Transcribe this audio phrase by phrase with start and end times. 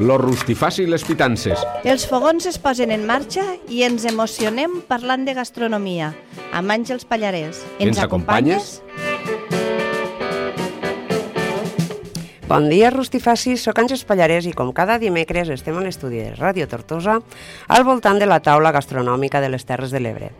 [0.00, 1.60] lo rustifaci i les pitances.
[1.84, 6.14] Els fogons es posen en marxa i ens emocionem parlant de gastronomia
[6.56, 7.60] amb Àngels Pallarès.
[7.78, 8.78] Ens acompanyes?
[12.50, 16.64] Bon dia, Rustifacis, sóc Àngels Pallarès i com cada dimecres estem a l'estudi de Ràdio
[16.66, 17.20] Tortosa
[17.70, 20.32] al voltant de la taula gastronòmica de les Terres de l'Ebre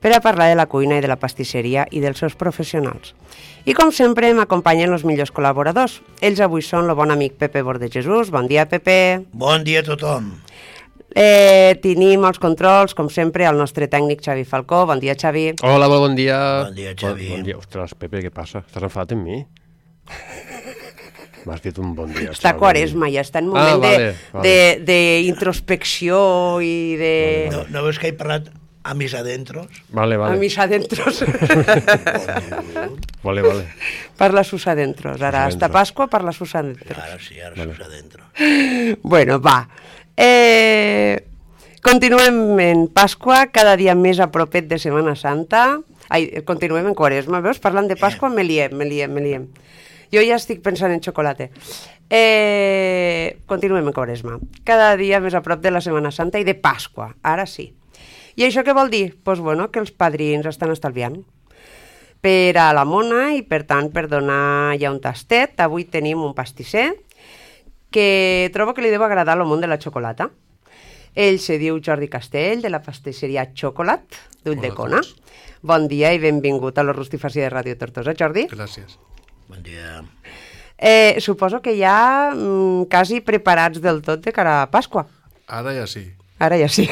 [0.00, 3.12] per a parlar de la cuina i de la pastisseria i dels seus professionals.
[3.68, 5.98] I com sempre m'acompanyen els millors col·laboradors.
[6.24, 8.32] Ells avui són el bon amic Pepe Bordejesús.
[8.32, 9.26] Bon dia, Pepe.
[9.36, 10.38] Bon dia a tothom.
[11.12, 14.86] Eh, tenim els controls, com sempre, el nostre tècnic Xavi Falcó.
[14.88, 15.50] Bon dia, Xavi.
[15.60, 16.40] Hola, bon dia.
[16.64, 17.28] Bon dia, Xavi.
[17.28, 17.60] Bon, bon dia.
[17.60, 18.64] Ostres, Pepe, què passa?
[18.64, 19.42] Estàs enfadat amb mi?
[21.48, 22.30] M'has dit un bon dia.
[22.34, 24.48] Està quaresma, ja està en Ah, moment vale, de, vale.
[24.48, 24.98] de, de
[25.30, 26.18] introspecció
[26.60, 27.12] i de...
[27.54, 28.50] No, no veus que he parlat
[28.88, 29.66] a mis adentros?
[29.92, 30.38] Vale, A vale.
[30.40, 31.22] mis adentros.
[33.22, 33.64] Vale, vale.
[34.16, 35.20] parla sus adentros.
[35.20, 35.70] Ara, Sus hasta adentros.
[35.80, 36.98] Pasqua parla sus adentros.
[36.98, 37.74] Ara sí, ara vale.
[37.74, 38.24] sus adentro.
[39.02, 39.68] Bueno, va.
[40.16, 41.24] Eh,
[41.82, 45.80] continuem en Pasqua, cada dia més a propet de Setmana Santa.
[46.08, 47.60] Ai, continuem en Quaresma, veus?
[47.60, 49.48] Parlant de Pasqua me liem, me liem, me liem.
[50.12, 51.50] Jo ja estic pensant en xocolata.
[52.08, 54.38] Eh, continuem en Quaresma.
[54.64, 57.72] Cada dia més a prop de la Setmana Santa i de Pasqua, ara sí.
[58.38, 59.10] I això què vol dir?
[59.10, 61.18] Doncs pues bueno, que els padrins estan estalviant
[62.22, 65.58] per a la mona i per tant per donar ja un tastet.
[65.60, 66.92] Avui tenim un pastisser
[67.90, 70.30] que trobo que li deu agradar el món de la xocolata.
[71.18, 75.02] Ell se diu Jordi Castell, de la pastisseria Xocolat, d'Ull de Cona.
[75.66, 78.46] Bon dia i benvingut a la rustifacia de Ràdio Tortosa, Jordi.
[78.52, 79.00] Gràcies.
[79.48, 80.04] Bon dia.
[80.78, 85.08] Eh, suposo que ja mm, quasi preparats del tot de cara a Pasqua.
[85.48, 86.04] Ara ja sí.
[86.38, 86.86] Ara ja sí.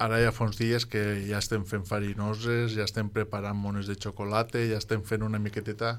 [0.00, 3.94] Ara ja fa uns dies que ja estem fent farinoses, ja estem preparant mones de
[4.00, 5.98] xocolata, ja estem fent una miqueteta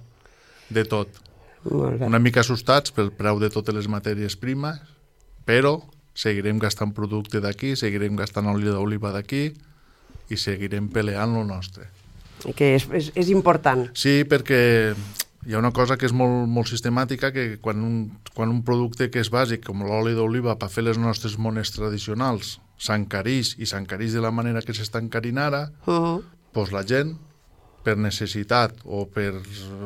[0.74, 1.22] de tot.
[1.70, 2.10] Molt bé.
[2.10, 4.82] Una mica assustats pel preu de totes les matèries primes,
[5.46, 5.78] però
[6.18, 9.52] seguirem gastant producte d'aquí, seguirem gastant oli d'oliva d'aquí
[10.32, 12.01] i seguirem peleant lo nostre.
[12.56, 13.88] Que és, és, és important.
[13.94, 14.60] Sí, perquè
[15.48, 17.96] hi ha una cosa que és molt, molt sistemàtica, que quan un,
[18.34, 22.60] quan un producte que és bàsic, com l'oli d'oliva, per fer les nostres mones tradicionals,
[22.82, 26.24] s'encareix i s'encareix de la manera que s'està encarint ara, Uh -huh.
[26.54, 27.18] doncs la gent,
[27.84, 29.34] per necessitat o per,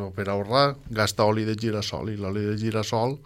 [0.03, 2.09] o per ahorrar, gasta oli de girassol.
[2.09, 3.19] I l'oli de girassol,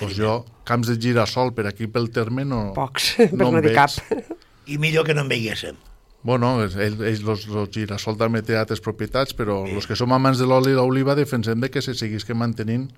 [0.00, 3.72] doncs jo, camps de girassol per aquí pel terme no, Pocs, per no, en dir
[3.72, 3.74] veig.
[3.74, 3.90] cap.
[4.66, 5.76] I millor que no en veiéssim.
[6.22, 10.40] Bueno, ells, ells los, los girassol també té altres propietats, però els que som amants
[10.40, 12.88] de l'oli d'oliva defensem de que se seguisca mantenint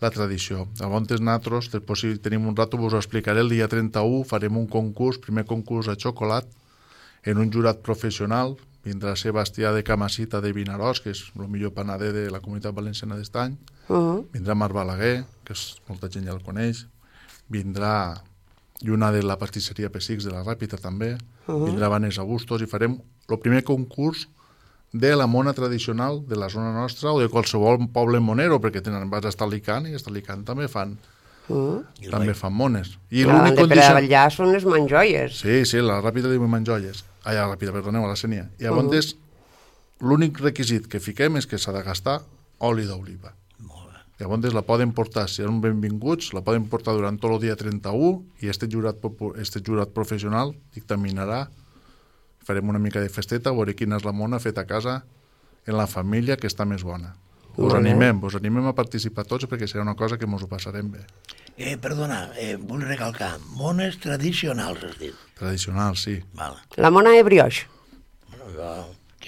[0.00, 0.66] la tradició.
[0.78, 4.66] Llavors nosaltres, després si tenim un rato, vos ho explicaré, el dia 31 farem un
[4.66, 6.46] concurs, primer concurs a xocolat,
[7.24, 12.12] en un jurat professional, vindrà Sebastià de Camasita de Vinaròs, que és el millor panader
[12.12, 13.56] de la comunitat valenciana d'estany,
[13.88, 14.26] Uh -huh.
[14.32, 16.86] vindrà Marc Balaguer, que és, molta gent ja el coneix,
[17.48, 18.20] vindrà
[18.82, 21.66] Lluna de la pastisseria Pessics de la Ràpita també, uh -huh.
[21.66, 22.98] vindrà Vanessa Bustos i farem
[23.28, 24.28] el primer concurs
[24.92, 29.10] de la mona tradicional de la zona nostra o de qualsevol poble monero, perquè tenen,
[29.10, 30.98] vas a Estalicant i a Estalicant també fan,
[31.48, 31.84] Uh -huh.
[32.00, 32.98] I també fan mones.
[33.10, 33.94] I Clar, l'únic de per condició...
[33.94, 35.38] allà són les manjoies.
[35.38, 37.04] Sí, sí, la Ràpita diu manjolles.
[37.22, 38.50] Ah, ja, la Ràpida, perdoneu, a la Senia.
[38.58, 39.16] I llavors, uh -huh.
[40.00, 42.22] l'únic requisit que fiquem és que s'ha de gastar
[42.58, 43.34] oli d'oliva.
[44.16, 48.40] Llavors la poden portar, si són benvinguts, la poden portar durant tot el dia 31
[48.40, 49.02] i este jurat,
[49.36, 51.42] este jurat professional dictaminarà,
[52.46, 55.02] farem una mica de festeta, veure quina és la mona feta a casa
[55.66, 57.12] en la família que està més bona.
[57.56, 60.90] Us animem, us animem a participar tots perquè serà una cosa que ens ho passarem
[60.92, 61.04] bé.
[61.56, 65.24] Eh, perdona, eh, vull recalcar, mones tradicionals, has dit.
[65.38, 66.18] Tradicional, sí.
[66.36, 66.56] Val.
[66.76, 67.62] La mona de brioix.
[68.28, 68.72] Bueno, jo,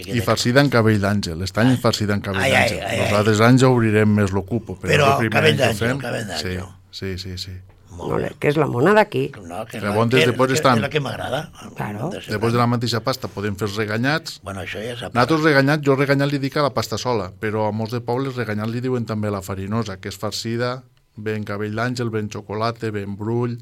[0.06, 1.38] I farcida en cabell d'àngel.
[1.38, 2.84] L'estany és farcida en cabell d'àngel.
[2.86, 3.00] ai.
[3.10, 4.76] Nosaltres anys ja obrirem més l'ocupo.
[4.78, 6.64] Però, Però el cabell any d'àngel, cabell d'àngel.
[6.90, 7.56] Sí, sí, sí, sí.
[7.98, 8.28] Molt bé.
[8.38, 9.32] que és la mona d'aquí.
[9.42, 11.50] No, que és Llavors, la, que, després que, estan- és la que m'agrada.
[11.74, 12.10] Claro.
[12.14, 14.40] Després de la mateixa pasta podem fer els reganyats.
[14.44, 17.66] Bueno, això ja s'ha Nosaltres reganyat, jo reganyat li dic a la pasta sola, però
[17.68, 20.84] a molts de pobles reganyat li diuen també la farinosa, que és farcida,
[21.16, 23.58] ben cabell d'àngel, ben xocolata, ben brull,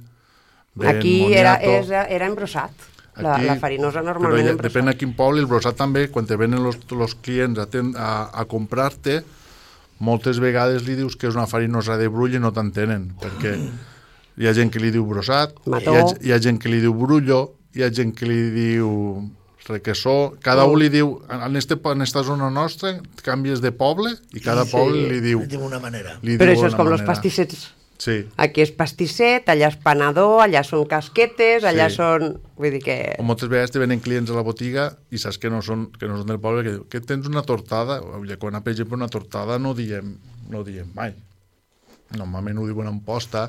[0.74, 1.70] ben Aquí era, moniato.
[1.80, 2.70] és, era embrosat.
[2.70, 4.72] La, Aquí- la farinosa però normalment ja, embrosat.
[4.72, 7.94] depèn a quin poble, el brossat també, quan te venen los, los clients a, ten,
[7.96, 9.22] a, a comprar-te,
[9.98, 13.56] moltes vegades li dius que és una farinosa de brull i no t'entenen, perquè
[14.36, 16.92] hi ha gent que li diu brossat, hi ha, hi ha gent que li diu
[16.92, 18.90] brullo, hi ha gent que li diu
[19.66, 24.40] requesó, cada un li diu, en, este, en esta zona nostra, canvies de poble i
[24.40, 25.40] cada Sí, poble li diu...
[25.42, 26.18] Li diu una manera.
[26.22, 27.72] Li Però diu això és com els pastissets.
[27.98, 28.16] Sí.
[28.36, 31.96] Aquí és pastisset, allà és panador, allà són casquetes, allà Sí.
[31.96, 32.36] són...
[32.56, 32.96] Vull dir que...
[33.18, 36.06] O moltes vegades te venen clients a la botiga i saps que no són, que
[36.08, 38.00] no són del poble, que que tens una tortada,
[38.38, 40.16] quan, per exemple, una tortada no diem,
[40.52, 41.14] no diem mai.
[42.16, 43.48] Normalment ho diuen en posta,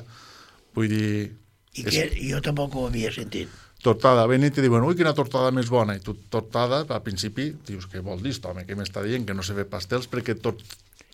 [0.74, 1.32] Vull dir,
[1.74, 3.48] I és- que jo tampoc ho havia sentit.
[3.82, 7.48] tortada, ven i te diuen, ui, quina tortada més bona, i tu tortada, al principi,
[7.66, 10.60] dius, què vol dir, home, què m'està dient, que no se fa pastels, perquè tot,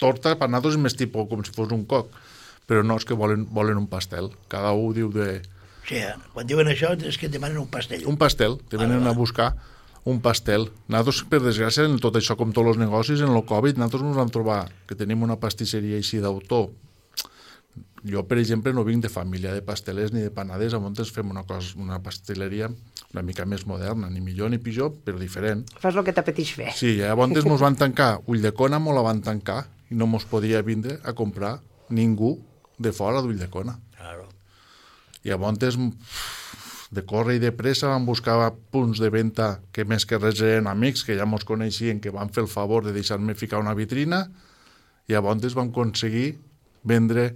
[0.00, 2.10] torta per nosaltres és més tipus com si fos un coc,
[2.70, 5.40] però no, és que volen, volen un pastel, cada un diu de...
[5.84, 8.06] O sigui, quan diuen això és que et demanen un pastell.
[8.08, 9.52] Un pastel, te venen a buscar
[10.08, 10.70] un pastel.
[10.88, 14.16] Nosaltres, per desgràcia, en tot això, com tots els negocis, en el Covid, nosaltres ens
[14.20, 16.70] vam trobar que tenim una pastisseria així d'autor.
[18.04, 21.30] Jo, per exemple, no vinc de família de pastelers ni de panaders, a Montes fem
[21.32, 22.68] una, cosa, una pasteleria
[23.14, 25.62] una mica més moderna, ni millor ni pitjor, però diferent.
[25.80, 26.72] Fas el que t'apeteix fer.
[26.76, 30.62] Sí, a Montes mos van tancar, Ulldecona mos la van tancar i no mos podia
[30.66, 31.60] vindre a comprar
[31.94, 32.36] ningú
[32.78, 33.76] de fora d'Ulldecona.
[33.96, 34.28] Claro.
[35.24, 35.78] I a Montes,
[36.94, 38.36] de córrer i de pressa, vam buscar
[38.70, 42.30] punts de venda que més que res eren amics, que ja mos coneixien, que van
[42.30, 44.26] fer el favor de deixar-me ficar una vitrina,
[45.08, 46.38] i a Montes vam aconseguir
[46.84, 47.32] vendre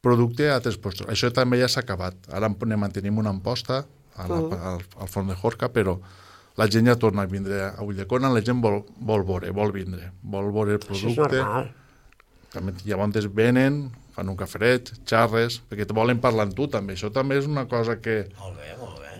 [0.00, 1.08] producte a altres postos.
[1.12, 2.16] Això també ja s'ha acabat.
[2.32, 3.84] Ara ne mantenim una amposta
[4.16, 4.40] a la,
[4.72, 5.98] al, al forn de Jorca, però
[6.56, 10.10] la gent ja torna a vindre a Ulldecona, la gent vol, vol veure, vol vindre,
[10.22, 11.42] vol veure el Això és producte.
[11.42, 11.70] normal.
[12.50, 13.84] També llavors venen,
[14.20, 16.92] fan un cafret, xarres, perquè te volen parlar amb tu també.
[16.98, 19.14] Això també és una cosa que Molt bé, molt bé.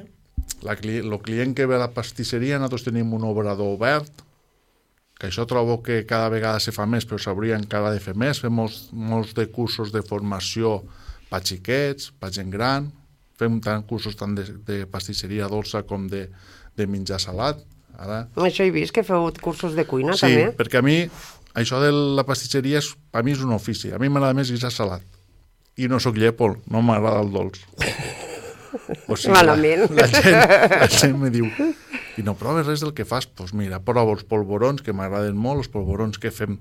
[0.68, 4.26] la, cli el client que ve a la pastisseria, nosaltres tenim un obrador obert,
[5.20, 8.38] que això trobo que cada vegada se fa més, però s'hauria encara de fer més.
[8.40, 10.78] Fem molts, molts de cursos de formació
[11.30, 12.86] per xiquets, per gent gran,
[13.40, 16.26] fem tant cursos tant de, de pastisseria dolça com de,
[16.76, 17.60] de menjar salat.
[18.00, 20.46] Ara, Això he vist que feu cursos de cuina, sí, també.
[20.56, 21.02] perquè a mi
[21.54, 23.92] això de la pastisseria és, a mi és un ofici.
[23.92, 25.04] A mi m'agrada més guisar salat.
[25.80, 27.62] I no sóc llèpol, no m'agrada el dolç.
[29.10, 29.88] O Malament.
[29.90, 31.48] La, la, gent, la gent me diu
[32.20, 33.26] i no proves res del que fas?
[33.26, 36.58] Doncs pues mira, provo els polvorons, que m'agraden molt, els polvorons que fem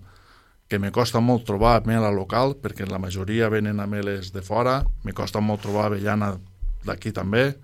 [0.69, 4.43] que me costa molt trobar a mela local, perquè la majoria venen a meles de
[4.45, 6.35] fora, me costa molt trobar avellana
[6.85, 7.55] d'aquí també,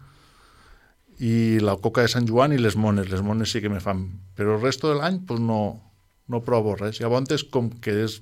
[1.21, 3.11] i la coca de Sant Joan i les mones.
[3.11, 4.07] Les mones sí que me fan...
[4.35, 5.59] Però el resto de l'any pues, no,
[6.27, 6.99] no provo res.
[7.01, 8.19] Llavors, com que és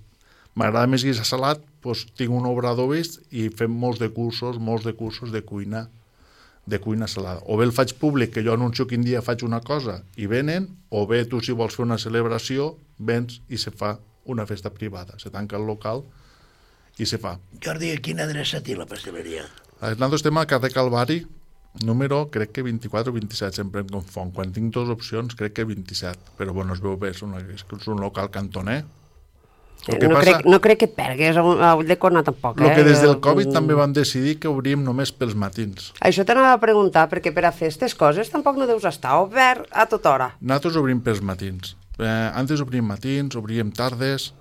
[0.55, 4.85] m'agrada més guisar salat, doncs tinc un obrador vist i fem molts de cursos, molts
[4.87, 5.87] de cursos de cuina
[6.65, 7.41] de cuina salada.
[7.45, 10.69] O bé el faig públic, que jo anuncio quin dia faig una cosa i venen,
[10.89, 13.97] o bé tu si vols fer una celebració, vens i se fa
[14.31, 15.17] una festa privada.
[15.19, 16.05] Se tanca el local
[16.97, 17.35] i se fa.
[17.63, 19.43] Jordi, a quina adreça té la pasteleria?
[19.81, 21.23] Nosaltres estem al carrer Calvari,
[21.81, 24.31] número, crec que 24 o 27, sempre em confon.
[24.31, 26.35] Quan tinc dues opcions, crec que 27.
[26.37, 28.83] Però bueno, es veu bé, és, una, és un local cantoner.
[29.83, 31.43] No, passa- crec, no crec que et pergues a,
[31.75, 32.75] ull de corna tampoc, El eh?
[32.77, 35.89] que des del Covid també vam decidir que obríem només pels matins.
[35.99, 39.67] Això t'anava a preguntar, perquè per a fer aquestes coses tampoc no deus estar obert
[39.71, 40.29] a tota hora.
[40.39, 41.75] Nosaltres obrim pels matins.
[41.99, 44.31] Eh, antes obríem matins, obríem tardes,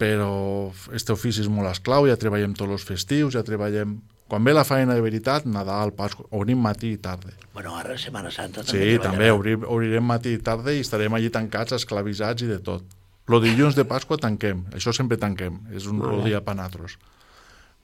[0.00, 3.98] però este ofici és molt esclau, ja treballem tots els festius, ja treballem...
[4.28, 7.34] Quan ve la feina de veritat, Nadal, Pasqua, obrim matí i tarda.
[7.52, 11.28] Bueno, ara Setmana Santa també Sí, també obrim, obrirem matí i tarda i estarem allí
[11.30, 12.82] tancats, esclavitzats i de tot.
[13.28, 16.96] Lo dilluns de Pasqua tanquem, això sempre tanquem, és un el dia per nosaltres.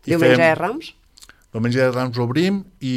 [0.07, 0.95] I Diumenge fem- de Rams?
[1.53, 2.95] Diumenge de Rams obrim i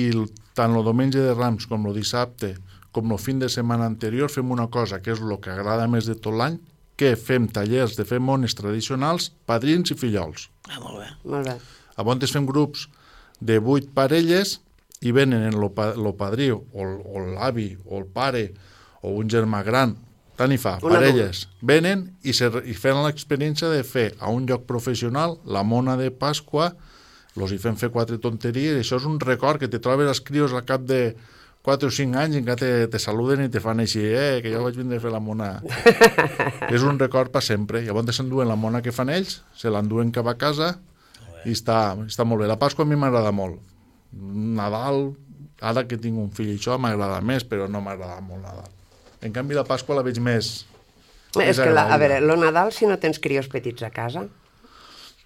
[0.56, 2.54] tant el diumenge de Rams com el dissabte
[2.94, 6.06] com el fin de setmana anterior fem una cosa que és el que agrada més
[6.06, 6.60] de tot l'any,
[6.96, 10.50] que fem tallers de fer mones tradicionals, padrins i fillols.
[10.70, 11.08] Ah, molt bé.
[11.25, 11.56] Molt bé.
[11.98, 12.88] A Bontes fem grups
[13.44, 14.58] de vuit parelles
[15.04, 18.46] i venen en lo, pa, lo padrí o, el- l'avi o el pare
[19.04, 19.98] o un germà gran,
[20.40, 24.48] tant hi fa, Un parelles, venen i, se, i fan l'experiència de fer a un
[24.48, 26.72] lloc professional la mona de Pasqua,
[27.36, 30.54] los hi fem fer quatre tonteries, això és un record que te trobes els crios
[30.56, 31.16] al cap de
[31.64, 34.52] 4 o 5 anys i encara te, te saluden i te fan així, eh, que
[34.52, 35.62] jo vaig vindre a fer la mona.
[36.76, 37.80] és un record per sempre.
[37.86, 40.74] Llavors s'enduen la mona que fan ells, se l'enduen cap a casa
[41.46, 42.48] i està, està molt bé.
[42.48, 43.60] La Pasqua a mi m'agrada molt.
[44.14, 45.14] Nadal,
[45.62, 48.70] ara que tinc un fill i això, m'agrada més, però no m'agrada molt Nadal.
[49.24, 50.66] En canvi, la Pasqua la veig més...
[51.42, 54.28] És que, la, a veure, lo Nadal, si no tens crios petits a casa,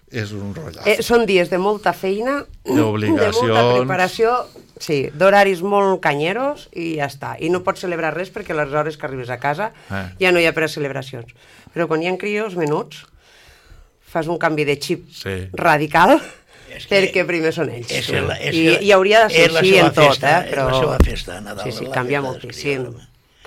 [0.08, 0.86] És un rotllat.
[0.88, 4.30] eh, són dies de molta feina, de molta preparació,
[4.80, 7.34] sí, d'horaris molt canyeros i ja està.
[7.44, 10.00] I no pots celebrar res perquè a les hores que arribes a casa Eh.
[10.22, 11.34] ja no hi ha per a celebracions.
[11.74, 13.04] Però quan hi ha crios menuts,
[14.08, 15.48] fas un canvi de xip Sí.
[15.52, 16.16] radical
[16.68, 17.90] És que perquè primer són ells.
[17.90, 20.44] és la- és I, I hauria de ser és així en tot, festa, eh?
[20.46, 20.66] és Però...
[20.70, 22.88] la seva festa, Nadal, Sí, sí, la canvia moltíssim.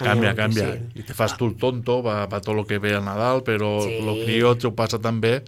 [0.02, 0.80] Canvia, canvia.
[0.98, 3.84] I te fas tu el tonto, va, va tot el que ve a Nadal, però
[3.84, 3.98] Sí.
[4.02, 5.44] el criot t'ho passa també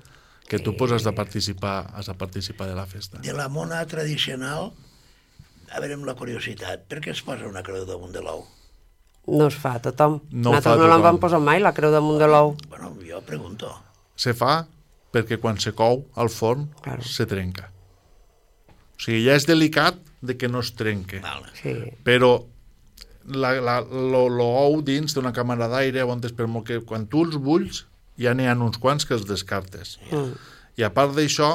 [0.48, 3.18] que tu pues, has de participar, has de participar de la festa.
[3.18, 4.72] De la mona tradicional,
[5.72, 8.44] a veure amb la curiositat, per què es posa una creu damunt de l'ou?
[9.26, 10.20] No es fa tothom.
[10.30, 11.02] No ho Nosaltres fa no l'en tothom.
[11.08, 12.56] vam posar mai, la creu damunt de l'ou.
[12.70, 13.74] Bueno, jo pregunto.
[14.16, 14.68] Se fa
[15.14, 17.04] perquè quan se cou al forn Claro.
[17.06, 17.70] se trenca.
[18.98, 21.20] O sigui, ja és delicat de que no es trenque.
[21.22, 21.52] Vale.
[21.60, 21.74] Sí.
[22.06, 22.46] Però
[23.26, 27.06] la, la, lo, lo ou dins d'una càmera d'aire on és per molt que quan
[27.08, 27.86] tu els bulls
[28.20, 29.98] ja n'hi ha uns quants que els descartes.
[30.12, 30.34] Mm.
[30.78, 31.52] I a part d'això,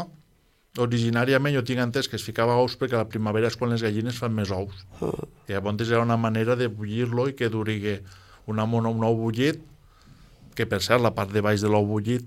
[0.79, 3.83] originàriament jo tinc entès que es ficava ous perquè a la primavera és quan les
[3.83, 4.85] gallines fan més ous.
[5.49, 7.79] I llavors era una manera de bullir-lo i que duri
[8.47, 9.59] una mona, un ou bullit,
[10.55, 12.25] que per cert, la part de baix de l'ou bullit,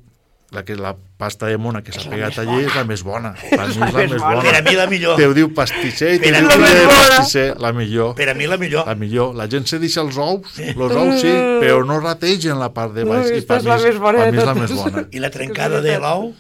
[0.52, 3.32] la que és la pasta de mona que s'ha pegat allí és la més bona.
[3.52, 4.42] Per mi és la més bona.
[4.44, 5.16] Per a mi la millor.
[5.20, 6.84] Te ho diu pastisser i te a diu la bona.
[6.92, 8.14] pastisser, la millor.
[8.20, 8.86] Per a mi la millor.
[8.90, 9.34] La millor.
[9.40, 11.32] La gent se deixa els ous, els ous sí,
[11.64, 13.32] però no rategen la part de baix.
[13.32, 15.06] No, I per és mi la bona per mi és la més bona.
[15.16, 16.34] I la trencada de l'ou,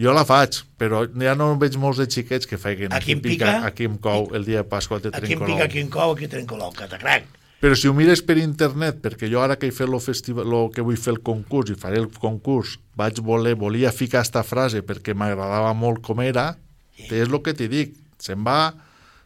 [0.00, 3.56] Jo la faig, però ja no veig molts de xiquets que feien Aquí em pica.
[3.66, 5.66] aquí em cou, el dia de Pasqua te aquí em trenco pica, l'ou.
[5.66, 7.26] aquí em cou, aquí trenco l'ou, catacrac.
[7.60, 10.62] Però si ho mires per internet, perquè jo ara que he fet lo festival, lo
[10.72, 14.80] que vull fer el concurs i faré el concurs, vaig voler, volia ficar esta frase
[14.80, 16.54] perquè m'agradava molt com era,
[16.96, 18.72] és el que t'hi dic, se'n va,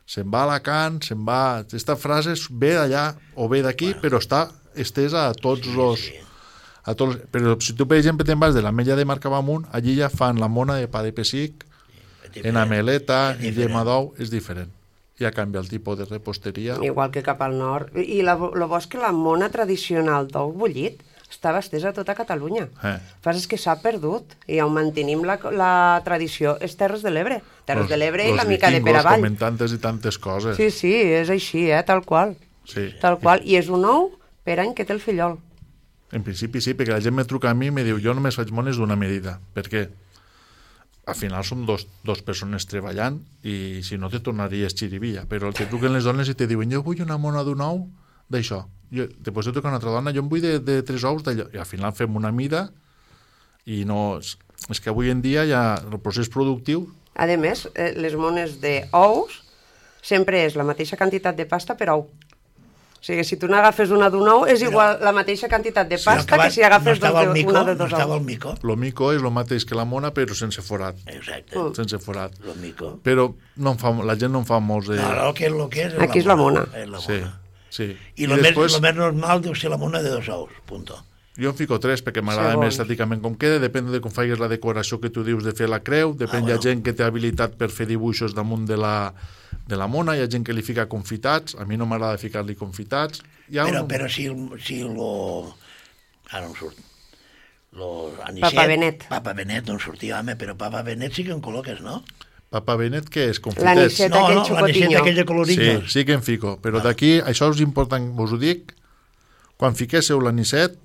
[0.07, 1.63] se'n va a Alacant, se'n va...
[1.79, 3.07] Esta frase ve d'allà
[3.39, 6.11] o ve d'aquí, però està estesa a tots els...
[6.85, 9.95] A tots, però si tu, per exemple, te'n vas de la Mella de Marcabamunt, allí
[9.97, 11.63] ja fan la mona de pa de pessic,
[12.43, 13.57] en ameleta, diferent.
[13.57, 14.75] llema d'ou, és diferent.
[15.21, 16.77] Ja canvia el tipus de reposteria.
[16.83, 17.93] Igual que cap al nord.
[17.97, 22.15] I la, lo bo és que la mona tradicional d'ou bullit estava estesa a tota
[22.15, 22.69] Catalunya.
[22.83, 22.95] Eh.
[22.95, 27.03] El que passa és que s'ha perdut i on mantenim la, la tradició és Terres
[27.07, 27.41] de l'Ebre.
[27.65, 29.21] Terres Los- de l'Ebre i los la mica de Peravall.
[29.23, 30.57] comen tantes i tantes coses.
[30.59, 32.37] Sí, sí, és així, eh, tal qual.
[32.67, 32.91] Sí.
[33.01, 33.43] Tal qual.
[33.47, 34.13] I és un ou
[34.45, 35.39] per any que té el fillol.
[36.13, 38.37] En principi sí, perquè la gent me truca a mi i me diu jo només
[38.39, 39.39] faig mones d'una medida.
[39.55, 39.89] Per què?
[41.07, 45.27] Al final som dos, dos persones treballant i si no te tornaries xirivilla.
[45.29, 47.85] Però el que truquen les dones i te diuen jo vull una mona d'un ou
[48.33, 48.63] d'això.
[48.91, 51.51] Després te truca una altra dona, jo em vull de, de tres ous d'allò.
[51.53, 52.69] I al final fem una mida
[53.67, 54.19] i no...
[54.23, 54.37] És,
[54.73, 59.41] és que avui en dia ja el procés productiu A més, eh, les mones d'ous
[60.05, 62.09] sempre és la mateixa quantitat de pasta per ou.
[63.05, 66.39] O sigui, si tu n'agafes una d'un ou, és igual la mateixa quantitat de pasta
[66.41, 68.21] que si agafes no estava dos mico, una de no dos estava ous.
[68.23, 68.55] el mico.
[68.63, 70.97] lo mico és el mateix que la mona però sense forat.
[71.07, 71.75] Exacte, Mm.
[71.77, 72.33] Sense forat.
[72.49, 72.95] el mico.
[73.05, 74.97] Però no en fa, la gent no en fa molts de...
[74.97, 76.65] No, no, que és, el que és, Aquí és la mona.
[76.75, 77.41] És la Sí, mona.
[77.69, 77.91] sí.
[78.17, 80.97] I, el, més, el més normal deu ser la mona de dos ous, punto.
[81.35, 84.47] Jo en fico tres perquè m'agrada més estàticament com queda, depèn de com faigues la
[84.47, 86.63] decoració que tu dius de fer la creu, depèn, Ah, hi ha bueno.
[86.63, 89.13] gent que té habilitat per fer dibuixos damunt de la,
[89.67, 92.55] de la mona, hi ha gent que li fica confitats, a mi no m'agrada ficar-li
[92.55, 93.23] confitats.
[93.51, 93.89] Hi ha Però, un...
[93.91, 94.29] però si,
[94.63, 95.57] si lo...
[96.31, 96.79] Ara no em surt.
[97.75, 99.09] Lo anicet, Papa Benet.
[99.11, 102.05] Papa Benet no em sortia, home, però Papa Benet sí que en col·loques, no?
[102.55, 103.41] Papa Benet, què és?
[103.43, 103.67] Confitets?
[103.67, 105.03] L'anicet no, aquell no, l'anicet xocotinyo.
[105.03, 108.71] aquell de Sí, sí que en fico, però d'aquí, això és important, vos ho dic,
[109.59, 110.79] quan fiquéssiu l'anicet,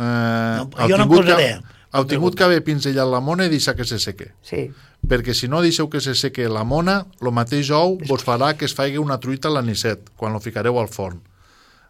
[0.00, 1.50] eh, heu jo no em que- posaré.
[1.92, 4.32] heu tingut que haver pinzellat la mona i deixar que se seque.
[4.42, 4.70] Sí.
[5.00, 8.66] perquè si no deixeu que se seque la mona, el mateix ou vos farà que
[8.66, 11.22] es faigui una truita a l'anicet, quan lo ficareu al forn.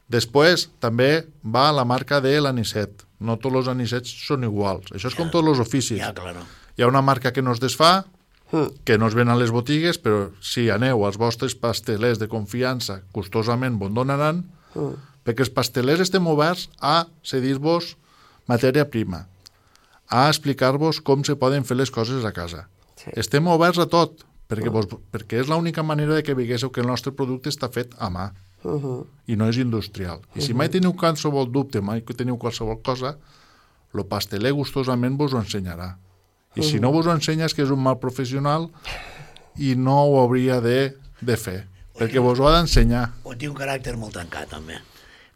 [0.09, 3.05] Després, també va la marca de l'anicet.
[3.21, 4.93] No tots els anicets són iguals.
[4.95, 5.99] Això és com tots els oficis.
[6.01, 6.41] Ja, claro.
[6.77, 8.05] Hi ha una marca que no es desfà,
[8.53, 8.71] Mm.
[8.85, 13.03] que no es ven a les botigues, però si aneu als vostres pastelers de confiança,
[13.13, 14.95] costosament vos donaran, Mm.
[15.31, 17.95] Perquè els pastelers estem oberts a cedir-vos
[18.51, 19.29] matèria prima,
[20.11, 22.67] a explicar-vos com se poden fer les coses a casa.
[22.99, 23.15] Sí.
[23.15, 26.91] Estem oberts a tot, perquè, vos, perquè és l'única manera de que veiéssiu que el
[26.91, 28.31] nostre producte està fet a mà
[28.63, 29.07] Uh -huh.
[29.27, 30.21] i no és industrial.
[30.35, 33.17] I si mai teniu qualsevol dubte, mai que teniu qualsevol cosa,
[33.95, 35.97] el pasteler gustosament vos ho ensenyarà.
[36.55, 38.69] I si no vos ho ensenya és que és un mal professional
[39.57, 43.13] i no ho hauria de, de fer, perquè vos ho ha d'ensenyar.
[43.25, 44.79] O té un caràcter molt tancat, també.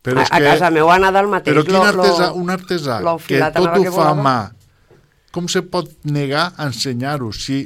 [0.05, 1.55] Però a, a casa meu ha anat el mateix.
[1.55, 4.19] Però quin lo- artesà, lo- un artesà lo que tot anava ho que fa a
[4.19, 4.37] mà,
[5.35, 7.33] com se pot negar a ensenyar-ho?
[7.33, 7.63] Si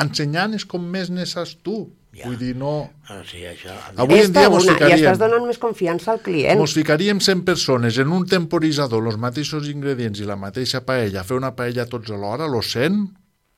[0.00, 1.90] ensenyant és com més ne saps tu.
[2.12, 2.26] Ja.
[2.28, 2.90] Vull dir, no...
[3.08, 3.72] Ah, sí, això...
[3.96, 6.58] Avui en Esta dia mos una, I ficaríem, estàs donant més confiança al client.
[6.60, 11.38] mos ficaríem 100 persones en un temporitzador, els mateixos ingredients i la mateixa paella, fer
[11.40, 12.98] una paella tots alhora, los 100,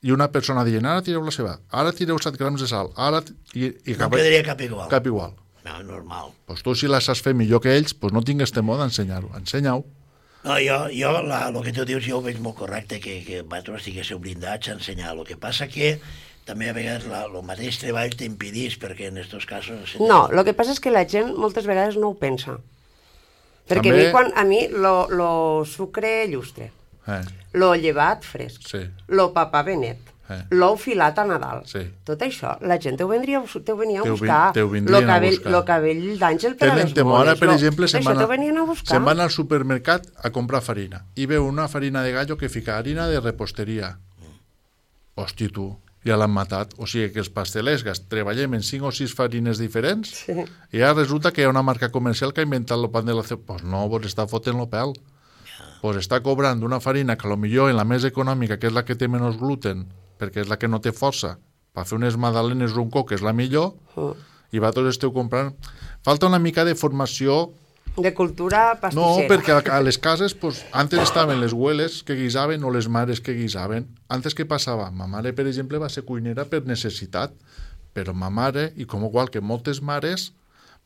[0.06, 3.24] i una persona dient, ara tireu la seva, ara tireu 7 grams de sal, ara...
[3.58, 4.86] I, i No quedaria cap igual.
[4.92, 5.34] cap igual.
[5.64, 6.32] No, normal.
[6.46, 9.30] Pues tu si la saps fer millor que ells, pues no tingues temor d'ensenyar-ho.
[9.38, 9.84] Ensenya-ho.
[10.44, 13.40] No, jo, jo la, el que tu dius jo ho veig molt correcte, que, que
[13.42, 15.14] vosaltres estiguéssiu blindats a ensenyar.
[15.16, 15.94] El que passa que
[16.44, 19.94] també a vegades la, el mateix treball t'impedís, perquè en aquests casos...
[20.04, 22.58] No, el que passa és que la gent moltes vegades no ho pensa.
[23.64, 25.30] Perquè També- a mi, quan, a mi lo, lo
[25.64, 26.70] sucre llustre,
[27.06, 27.20] Eh,
[27.60, 28.78] lo llevat fresc, Sí.
[29.08, 29.98] lo papa benet,
[30.30, 30.38] Eh.
[30.56, 31.80] l'ou filat a Nadal, Sí.
[32.02, 34.52] tot això, la gent te ho, vendria, a ho venia a Te ho vin- buscar.
[34.54, 35.52] te ho lo a cabell, buscar.
[35.52, 37.16] Lo cabell d'àngel per a Tenen les temor.
[37.20, 37.38] Ara, bones.
[37.40, 38.28] per lo- exemple, se'n van, te a- a
[38.84, 42.78] se'n van al supermercat a comprar farina i veu una farina de gallo que fica
[42.78, 43.98] harina de reposteria.
[45.16, 45.78] Hosti, tu.
[46.04, 46.74] ja l'han matat.
[46.76, 50.34] O sigui que els pastelers gas- treballem en 5 o 6 farines diferents sí.
[50.72, 53.14] i ara resulta que hi ha una marca comercial que ha inventat el pan de
[53.14, 53.36] la ce...
[53.38, 54.92] Pues no, vos està fotent lo pèl.
[55.80, 58.72] Pues està cobrant una farina que a lo millor en la més econòmica, que és
[58.74, 59.86] la que té menys gluten,
[60.24, 61.36] perquè és la que no té força,
[61.74, 64.14] per fer unes magdalenes ronco, que és la millor, Mm.
[64.52, 65.54] i vosaltres esteu comprant...
[66.04, 67.52] Falta una mica de formació
[67.96, 69.28] De cultura no, pastissera.
[69.30, 73.32] perquè a, les cases, pues, antes estaven les abueles que guisaven o les mares que
[73.32, 73.86] guisaven.
[74.08, 74.90] Antes què passava?
[74.90, 77.32] Ma mare, per exemple, va ser cuinera per necessitat,
[77.94, 80.32] però ma mare, i com igual que moltes mares,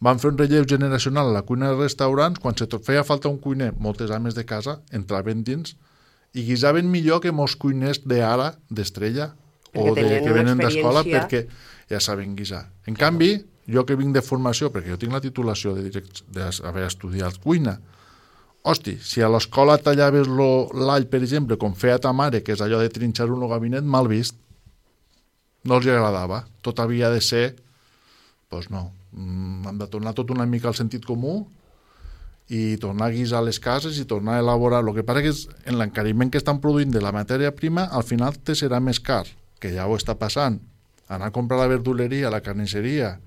[0.00, 3.28] van fer un relleu generacional a la cuina dels restaurants, quan se tot feia falta
[3.28, 5.74] un cuiner, moltes ames de casa entraven dins
[6.34, 9.34] i guisaven millor que molts cuiners d'ara, d'estrella,
[9.74, 11.46] o de, que venen d'escola, perquè
[11.90, 12.66] ja saben guisar.
[12.86, 16.86] En canvi, jo que vinc de formació, perquè jo tinc la titulació de direct, d'haver
[16.86, 17.78] estudiat cuina,
[18.62, 22.60] hosti, si a l'escola tallaves lo- l'all, per exemple, com feia ta mare, que és
[22.60, 24.36] allò de trinxar un gabinet, mal vist,
[25.64, 26.46] no els agradava.
[26.62, 27.56] Tot havia de ser...
[28.48, 31.46] Doncs pues no, mm, hem de tornar tot una mica al sentit comú
[32.48, 34.80] i tornar a guisar les cases i tornar a elaborar.
[34.84, 38.06] El que passa que és, en l'encariment que estan produint de la matèria prima, al
[38.08, 39.26] final te serà més car,
[39.60, 40.60] que ja ho està passant.
[41.08, 43.18] Anar a comprar la verduleria, la carnisseria,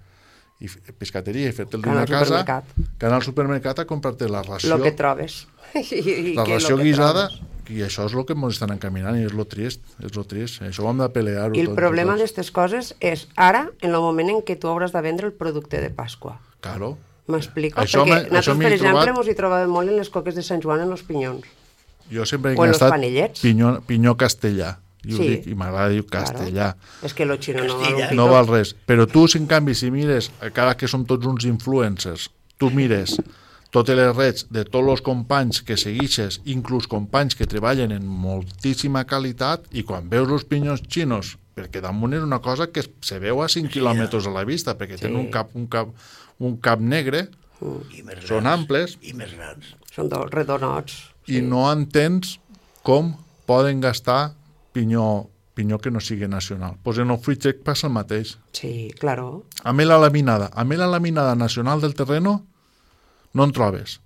[0.61, 2.63] i pescateria i fer-te el Que anar dinar a al casa,
[2.97, 5.47] que anar al supermercat a comprar-te la ració, Lo que trobes.
[5.73, 7.69] I, i la ració guisada, trobes.
[7.73, 10.61] i això és el que ens estan encaminant i és lo trist, és lo trist.
[10.65, 14.01] Això ho hem de pelear-ho I el tot, problema d'aquestes coses és ara, en el
[14.01, 16.37] moment en què tu hauràs de vendre el producte de Pasqua.
[16.61, 16.97] Claro.
[17.27, 17.79] M'explico?
[17.79, 20.81] Perquè nosaltres, per exemple, trobat- mos hi trobàvem molt en les coques de Sant Joan
[20.81, 21.45] en els pinyons.
[22.11, 22.93] Jo sempre he O en los estat
[23.41, 24.79] pinyó, pinyó castellà.
[25.03, 25.27] Ho Sí.
[25.29, 26.75] dic, i m'agrada dir castellà.
[26.75, 26.77] Claro.
[27.03, 28.75] És que lo xino no val No val res.
[28.85, 33.17] Però tu, si en canvi, si mires, cada que som tots uns influencers, tu mires
[33.71, 39.05] totes les redes de tots els companys que seguixes, inclús companys que treballen en moltíssima
[39.07, 43.41] qualitat, i quan veus els pinyons xinos, perquè damunt és una cosa que se veu
[43.41, 45.05] a 5 quilòmetres a la vista, perquè sí.
[45.07, 45.87] tenen un cap, un, cap,
[46.41, 47.27] un cap negre,
[47.61, 48.59] I més Són grans.
[48.59, 48.95] amples.
[49.05, 49.75] I més grans.
[49.93, 50.95] Són dos redonots.
[51.29, 52.39] i no entens
[52.81, 53.11] com
[53.45, 54.33] poden gastar
[54.73, 56.77] pinyó, pinyó que no sigui nacional.
[56.81, 58.37] Pues en el fruit sec passa el mateix.
[58.51, 59.45] Sí, claro.
[59.63, 62.47] A mi la laminada, a mi la laminada nacional del terreno
[63.33, 63.99] no en trobes,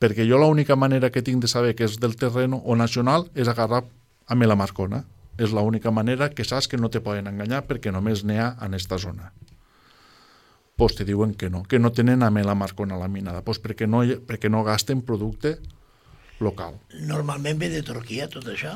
[0.00, 3.48] perquè jo l'única manera que tinc de saber que és del terreno o nacional és
[3.48, 3.84] agarrar
[4.26, 5.04] a mi la marcona.
[5.36, 8.72] És l'única manera que saps que no te poden enganyar perquè només n'hi ha en
[8.74, 9.32] esta zona.
[10.76, 13.86] Pues te diuen que no, que no tenen a mi la marcona laminada, pues perquè
[13.86, 15.58] no, perquè no gasten producte
[16.40, 18.74] local Normalment ve de Turquia, tot això?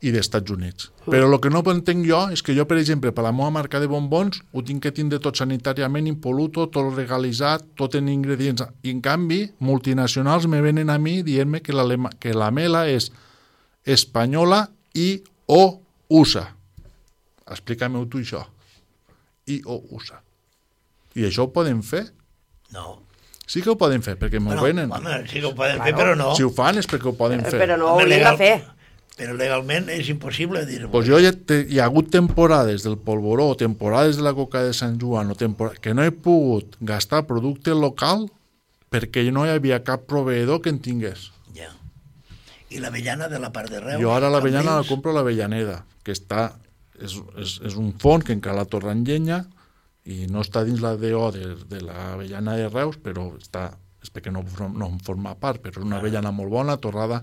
[0.00, 0.88] i d'Estats Units.
[1.10, 3.80] Però el que no entenc jo és que jo, per exemple, per la meva marca
[3.80, 8.64] de bombons, ho tinc que tindre tot sanitàriament impoluto, tot legalitzat, tot en ingredients.
[8.82, 11.76] I, en canvi, multinacionals me venen a mi dient-me que
[12.18, 13.10] que la mela és
[13.84, 16.48] espanyola i o USA.
[17.50, 18.46] Explica-m'ho tu això.
[19.46, 20.22] I o USA.
[21.18, 22.04] I això ho poden fer?
[22.72, 23.00] No.
[23.50, 24.92] Sí que ho poden fer, perquè m'ho Bueno, venen.
[24.92, 26.34] home, sí que ho poden fer, però no.
[26.36, 27.60] Si ho fan és perquè ho poden Eh, fer.
[27.66, 28.64] Però no ho hauríem legal- de fer.
[29.18, 30.88] Però legalment és impossible dir-ho.
[30.90, 34.62] Pues jo ja te, hi ha hagut temporades del polvoró, o temporades de la coca
[34.62, 35.34] de Sant Joan, o
[35.80, 38.30] que no he pogut gastar producte local
[38.90, 41.32] perquè no hi havia cap proveïdor que en tingués.
[41.54, 41.68] Ja.
[42.70, 44.00] I l'avellana de la part de Reus?
[44.00, 46.52] Jo ara l'avellana la compro a l'Avellaneda, que està,
[47.02, 49.44] és, és, és un font que encara la torra en llenya
[50.08, 53.70] i no està dins la DO de, de l'avellana de Reus, però està,
[54.02, 57.22] és perquè no, no en forma part, però és una avellana molt bona, torrada.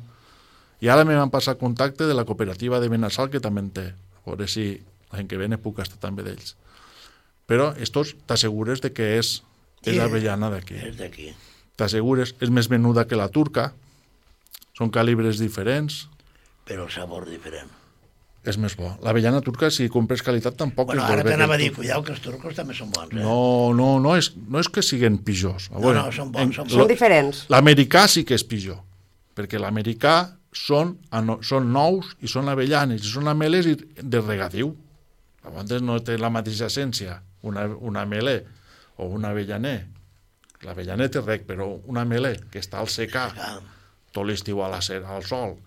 [0.81, 3.87] I ara me van passar contacte de la cooperativa de Benassal, que també en té.
[4.21, 4.69] A veure si
[5.09, 6.53] la gent que viene puc estar també d'ells.
[7.47, 9.39] Però estos t'assegures de que és,
[9.81, 10.77] és Sí, avellana d'aquí.
[10.77, 11.31] És d'aquí.
[11.79, 13.71] T'assegures, és més menuda que la turca,
[14.77, 16.05] són calibres diferents,
[16.67, 17.69] Però sabor diferent.
[18.47, 18.93] És més bo.
[19.03, 21.29] L'avellana turca, si compres qualitat, tampoc Bueno, és ara bo.
[21.29, 23.19] t'anava a dir, cuidao, que els turcos també són bons, eh?
[23.23, 25.69] No, no, no és, no és que siguin pitjors.
[25.71, 27.45] No, no, són bons, són Són diferents.
[27.49, 28.79] L'americà sí que és pitjor,
[29.35, 30.15] perquè l'americà
[30.55, 30.95] són,
[31.41, 33.67] són nous i són avellanes, i són ameles
[34.01, 34.75] de regadiu.
[35.43, 38.41] Llavors no té la mateixa essència una, una amelé
[38.97, 39.85] o un avellaner.
[40.65, 43.27] L'avellaner té rec, però un amelé que està al secà
[44.11, 45.57] tot l'estiu a la ser, al sol,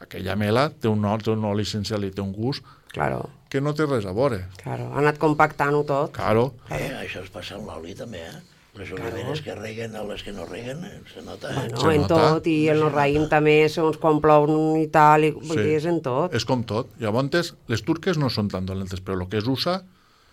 [0.00, 3.60] aquella mela té un, oli- té un oli essencial i té un gust Claro, que
[3.60, 4.46] no té res a veure.
[4.62, 4.90] claro.
[4.94, 6.12] Ha anat compactant-ho tot.
[6.12, 8.38] Claro, eh, això es passa amb l'oli també, eh?
[8.78, 11.68] Les oliveres que reguen o les que no reguen, eh, se nota, eh?
[11.72, 12.14] No, Se en nota.
[12.34, 14.46] tot, i en el raïm també, segons quan plou
[14.78, 15.56] i tal, i, Sí.
[15.56, 16.32] dir, és en tot.
[16.34, 16.86] és com tot.
[17.00, 19.82] Llavors, les turques no són tan dolentes, però el que és USA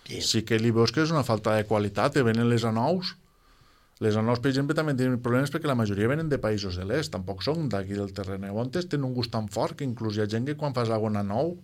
[0.08, 0.22] Sí.
[0.22, 3.16] sí que li veus que és una falta de qualitat, te venen les anous.
[4.04, 7.14] Les anous, per exemple, també tenen problemes perquè la majoria venen de països de l'est,
[7.14, 8.50] tampoc són d'aquí del terreny.
[8.50, 11.24] Llavors, tenen un gust tan fort que inclús hi ha gent que quan fas alguna
[11.24, 11.56] anou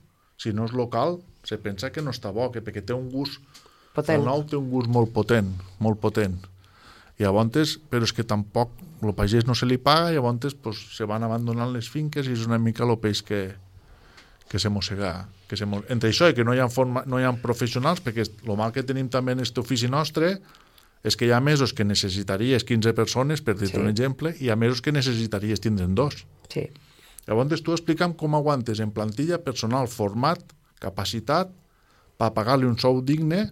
[0.42, 3.44] si no és local, se pensa que no està bo, que perquè té un gust...
[3.92, 4.22] Potent.
[4.22, 5.52] El nou té un gust molt potent,
[5.84, 6.38] molt potent.
[7.20, 8.72] I llavors, però és que tampoc
[9.04, 12.34] el pagès no se li paga i llavors pues, se van abandonant les finques i
[12.34, 13.42] és una mica el peix que,
[14.48, 15.28] que se mossega.
[15.52, 15.84] Que se mo...
[15.92, 18.72] Entre això i que no hi ha, forma, no hi ha professionals, perquè el mal
[18.72, 20.38] que tenim també en aquest ofici nostre
[21.04, 23.82] és que hi ha mesos que necessitaries 15 persones, per dir-te Sí.
[23.82, 26.26] un exemple, i hi ha mesos que necessitaries tindre'n dos.
[26.50, 26.70] Sí.
[27.28, 30.40] Llavors tu explica'm com aguantes en plantilla personal format,
[30.80, 31.50] capacitat,
[32.18, 33.52] per pagar-li un sou digne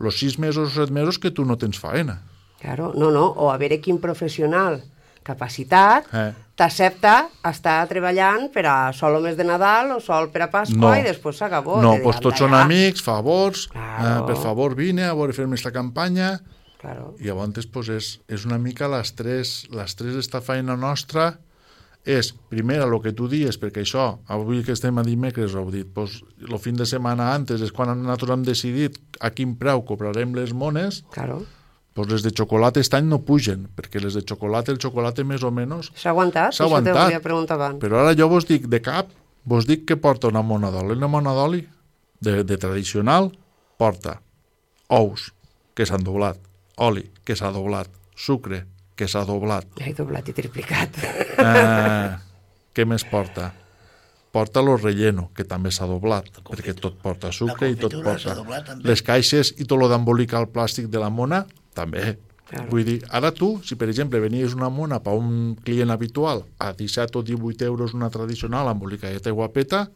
[0.00, 2.22] els sis mesos o set mesos que tu no tens faena.
[2.60, 4.82] Claro, no, no, o a veure quin professional
[5.22, 6.32] capacitat Eh.
[6.56, 10.98] t'accepta estar treballant per a sol o mes de Nadal o sol per a Pasqua
[10.98, 11.76] i després s'acabó.
[11.80, 14.24] No, doncs diran, tots són amics, favors, Claro.
[14.24, 16.40] eh, per favor vine a veure fer-me esta campanya,
[16.82, 17.14] Claro.
[17.22, 21.38] i llavors pues, és, és una mica l'estrès l'estrès d'esta feina nostra
[22.04, 25.68] és, primer, el que tu dius, perquè això, avui que estem a dimecres, ho heu
[25.70, 29.84] dit, pues, el fin de setmana antes és quan nosaltres hem decidit a quin preu
[29.86, 31.44] cobrarem les mones, Claro.
[31.94, 35.44] pues les de xocolata aquest any no pugen, perquè les de xocolata, el xocolata més
[35.46, 36.50] o menys, S'ha aguantat?
[36.56, 37.22] s'ha Això te aguantat.
[37.22, 37.78] preguntar abans.
[37.78, 39.06] Però ara jo vos dic, de cap,
[39.44, 40.96] vos dic que porta una mona d'oli.
[40.98, 41.62] Una mona d'oli
[42.20, 43.30] de, de tradicional
[43.78, 44.18] porta
[44.88, 45.30] ous,
[45.76, 46.36] que s'han doblat,
[46.76, 48.64] oli, que s'ha doblat, sucre,
[48.96, 49.66] que s'ha doblat.
[49.80, 51.00] He doblat i triplicat.
[51.42, 52.10] Eh,
[52.76, 53.50] què més porta?
[54.32, 58.36] Porta lo relleno, que també s'ha doblat, perquè tot porta sucre i tot porta...
[58.38, 58.70] doblat.
[58.84, 61.42] Les caixes i tot lo d'embolicar el plàstic de la mona,
[61.76, 62.14] també.
[62.52, 62.68] Claro.
[62.68, 66.72] Vull dir, ara tu, si per exemple venies una mona per un client habitual a
[66.76, 69.86] 17 o 18 euros una tradicional embolicadeta i guapeta,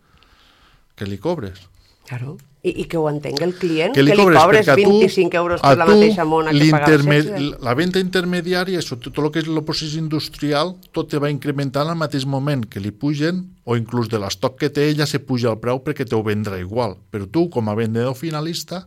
[0.96, 1.66] què li cobres?
[2.08, 2.38] Claro.
[2.66, 5.38] I, I que ho entengui el client, que li cobres, cobres perquè a tu, 25
[5.38, 7.60] euros per la mateixa mona que 16.
[7.62, 11.86] La venda intermediària, això, tot el que és el procés industrial, tot te va incrementant
[11.92, 15.52] al mateix moment que li pugen, o inclús de l'estoc que té ella se puja
[15.52, 16.98] el preu perquè te ho vendrà igual.
[17.14, 18.84] Però tu, com a vendedor finalista,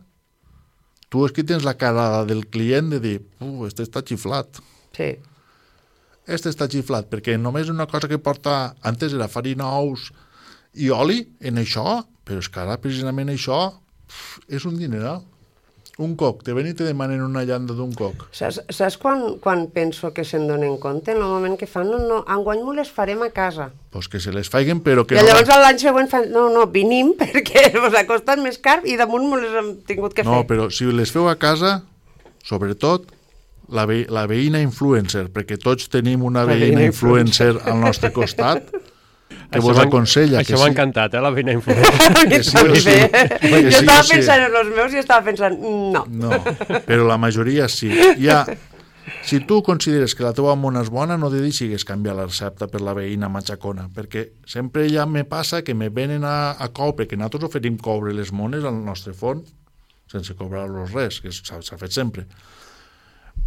[1.08, 4.60] tu és que tens la cara del client de dir, uh, este està xiflat.
[4.96, 5.14] Sí.
[6.28, 8.74] Este està xiflat, perquè només una cosa que porta...
[8.84, 10.10] Antes era farina, ous
[10.74, 13.72] i oli, en això, però és que ara precisament això
[14.48, 15.24] és un dineral.
[16.00, 18.22] Un coc, te ven i te demanen una llanda d'un coc.
[18.32, 21.12] Saps, saps quan, quan penso que se'n donen compte?
[21.12, 23.66] En el moment que fan, no, no, enguany me les farem a casa.
[23.92, 25.26] Pues que se les faiguen, però que I no...
[25.28, 29.42] llavors l'any següent fan, no, no, vinim perquè ha costat més car i damunt me
[29.42, 30.46] les hem tingut que No, fer.
[30.54, 31.82] però si les feu a casa,
[32.48, 33.10] sobretot,
[33.68, 38.72] la, ve la veïna influencer, perquè tots tenim una veïna veïna influencer al nostre costat,
[39.50, 40.72] que vos m'ha- aconsella que Això m'ha sí.
[40.74, 42.28] encantat, eh, la veïna influencer.
[42.30, 42.96] que sí o sí, sí.
[43.40, 44.12] Que Jo sí estava sí.
[44.16, 46.04] pensant en els meus i estava pensant, no.
[46.08, 46.30] No,
[46.86, 47.90] però la majoria sí.
[48.22, 48.44] Ja,
[49.26, 52.68] si tu consideres que la teva mona és bona, no te deixis canviar la recepta
[52.70, 56.94] per la veïna matxacona, perquè sempre ja me passa que me venen a, a cou,
[56.98, 59.42] perquè nosaltres oferim coure les mones al nostre forn,
[60.10, 62.26] sense cobrar-los res, que s'ha fet sempre.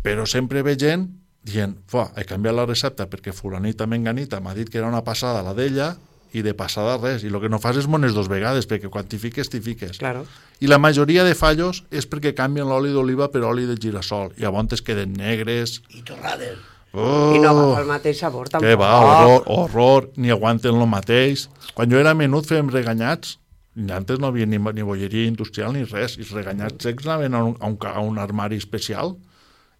[0.04, 1.08] Però sempre ve gent
[1.43, 5.43] dient, fa, he canviat la recepta perquè fulanita menganita m'ha dit que era una passada
[5.43, 5.93] la d'ella
[6.34, 7.23] i de passada res.
[7.23, 9.99] I el que no fas és mones dos vegades, perquè quan t'hi fiques, t'hi fiques.
[10.01, 10.25] Claro.
[10.63, 14.32] I la majoria de fallos és perquè canvien l'oli d'oliva per oli de girassol.
[14.38, 15.82] I llavors queden negres.
[15.93, 16.58] I torrades.
[16.93, 18.69] Oh, I no agafa el mateix sabor, tampoc.
[18.69, 21.47] que va, horror, horror, ni aguanten el mateix.
[21.73, 23.39] Quan jo era menut fèiem reganyats,
[23.73, 27.34] i antes no havia ni, ni bolleria industrial ni res, i els reganyats secs anaven
[27.34, 29.15] a un, a un, a un armari especial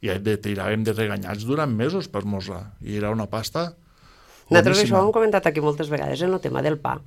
[0.04, 2.74] i de, tiràvem de reganyats durant mesos per esmorzar.
[2.84, 3.70] I era una pasta
[4.50, 6.98] Nosaltres això ho hem comentat aquí moltes vegades en el tema del pa.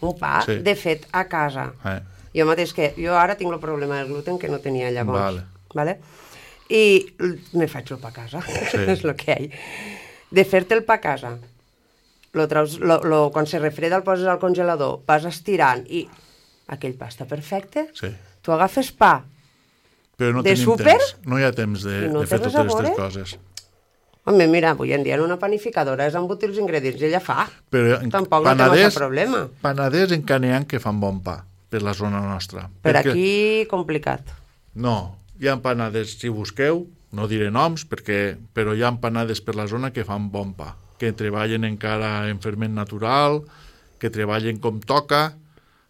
[0.00, 0.56] Un pa Sí.
[0.64, 1.66] de fet a casa.
[1.84, 2.00] Eh.
[2.34, 5.20] Jo mateix que, jo ara tinc el problema del gluten que no tenia llavors.
[5.20, 5.42] Vale.
[5.74, 5.98] Vale?
[6.72, 7.14] I
[7.52, 8.78] me faig el pa a casa, Sí.
[8.96, 9.60] és el que hi ha.
[10.30, 11.36] De fer-te el pa a casa,
[12.32, 16.08] lo traus, lo, lo, quan se refreda el poses al congelador, vas estirant i
[16.66, 17.90] aquell pa està perfecte.
[17.94, 18.08] Sí.
[18.42, 19.20] Tu agafes pa,
[20.16, 20.86] Però no De tenim súper?
[20.96, 21.16] temps.
[21.28, 23.36] No hi ha temps de, no de fer totes aquestes coses.
[24.26, 27.44] home, mira, avui en dia en una panificadora és embotir els ingredients i ella fa.
[27.70, 29.48] Però en- Tampoc no té panaders- problema.
[29.62, 32.68] Panaders n'hi ha que fan bon pa per la zona nostra.
[32.82, 34.22] Per Perquè- aquí, complicat.
[34.74, 39.54] No, hi ha panaders, si busqueu, no diré noms, perquè, però hi ha panades per
[39.54, 43.42] la zona que fan bon pa, que treballen encara en ferment natural,
[43.98, 45.36] que treballen com toca.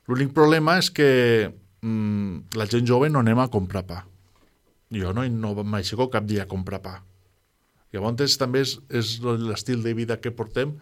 [0.09, 4.05] L'únic problema és que mm, la gent jove no anem a comprar pa.
[4.95, 7.01] Jo no, no m'aixeco cap dia a comprar pa.
[7.95, 10.75] Llavors també és, és l'estil de vida que portem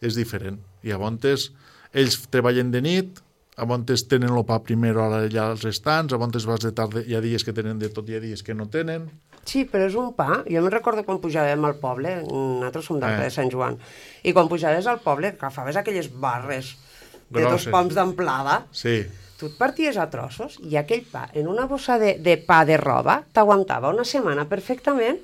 [0.00, 0.60] és diferent.
[0.86, 1.50] Llavors
[1.92, 3.20] ells treballen de nit,
[3.58, 7.44] llavors tenen el pa primer allà als estants, llavors vas de tarda, hi ha dies
[7.44, 9.10] que tenen de tot, hi ha dies que no tenen.
[9.44, 10.44] Sí, però és un pa.
[10.46, 13.28] Jo me'n recordo quan pujàvem al poble, nosaltres som d'Arca Eh.
[13.28, 13.76] de Sant Joan,
[14.22, 16.76] i quan pujaves al poble agafaves aquelles barres
[17.28, 17.72] de dos Grosses.
[17.72, 19.02] poms d'amplada, Sí.
[19.42, 22.78] Tu et parties a trossos i aquell pa en una bossa de, de pa de
[22.78, 25.18] roba t'aguantava una setmana perfectament.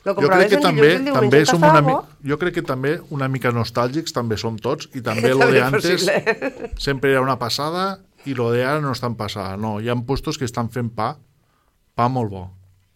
[0.00, 1.96] Jo crec que també, dilluns el també diumenge som una, bo.
[2.24, 6.06] jo crec que també una mica nostàlgics també som tots i també lo de antes
[6.80, 9.58] sempre era una passada i lo de ara no és tan passada.
[9.60, 11.14] No, hi ha puestos que estan fent pa,
[11.96, 12.46] pa molt bo,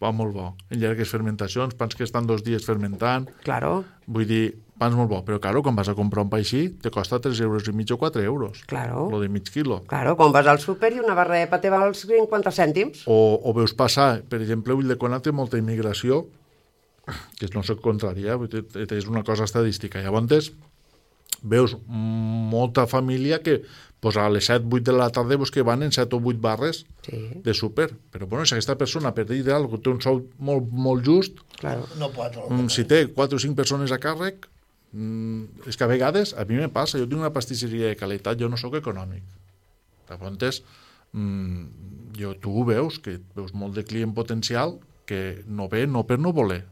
[0.01, 0.51] pa molt bo.
[0.69, 4.45] En llargues fermentacions, pans que estan dos dies fermentant, Claro, vull dir,
[4.77, 5.21] pans molt bo.
[5.25, 7.91] Però, claro, quan vas a comprar un pa així, te costa 3 euros i mig
[7.93, 8.63] o 4 euros.
[8.67, 9.07] Claro.
[9.11, 9.81] Lo de mig quilo.
[9.87, 13.03] claro, quan vas al súper i una barra de pa te val els 50 cèntims.
[13.07, 16.25] O, o veus passar, per exemple, Ulldecona té molta immigració,
[17.39, 20.01] que no soc contrària, dir, és una cosa estadística.
[20.01, 20.51] Llavors,
[21.45, 23.61] veus molta família que
[23.99, 26.85] pues, a les 7-8 de la tarda pues, que van en 7 o 8 barres
[27.05, 27.93] Sí, de súper.
[28.11, 31.85] Però bueno, si aquesta persona per dir d'algú té un sou molt, molt just, claro.
[31.99, 32.33] No pot.
[32.49, 34.47] mm, si té 4 o 5 persones a càrrec,
[34.95, 38.39] mm, és que a vegades, a mi me passa, jo tinc una pastisseria de qualitat,
[38.39, 39.23] jo no sóc econòmic.
[40.09, 40.61] Llavors,
[41.13, 46.05] mm, jo, tu ho veus, que veus molt de client potencial que no ve no
[46.07, 46.63] per no voler,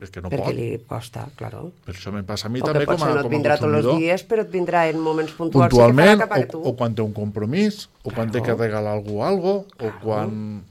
[0.00, 0.54] és que no perquè pot.
[0.54, 1.72] li costa, claro.
[1.84, 3.36] Per això me passa a mi O també com potser a, no et com a
[3.36, 4.00] vindrà tots els consumidor.
[4.00, 6.62] dies, però et vindrà en moments puntuals puntualment, que o, tu.
[6.68, 8.62] o quan té un compromís, o quan té que Claro.
[8.62, 10.62] regalar algú algo, o quan...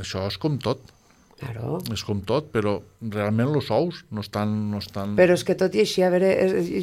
[0.00, 0.80] Això és com tot,
[1.44, 1.78] Claro.
[1.92, 4.70] és com tot, però realment els sous no estan...
[4.70, 5.14] No estan...
[5.18, 6.30] Però és que tot i així, a veure,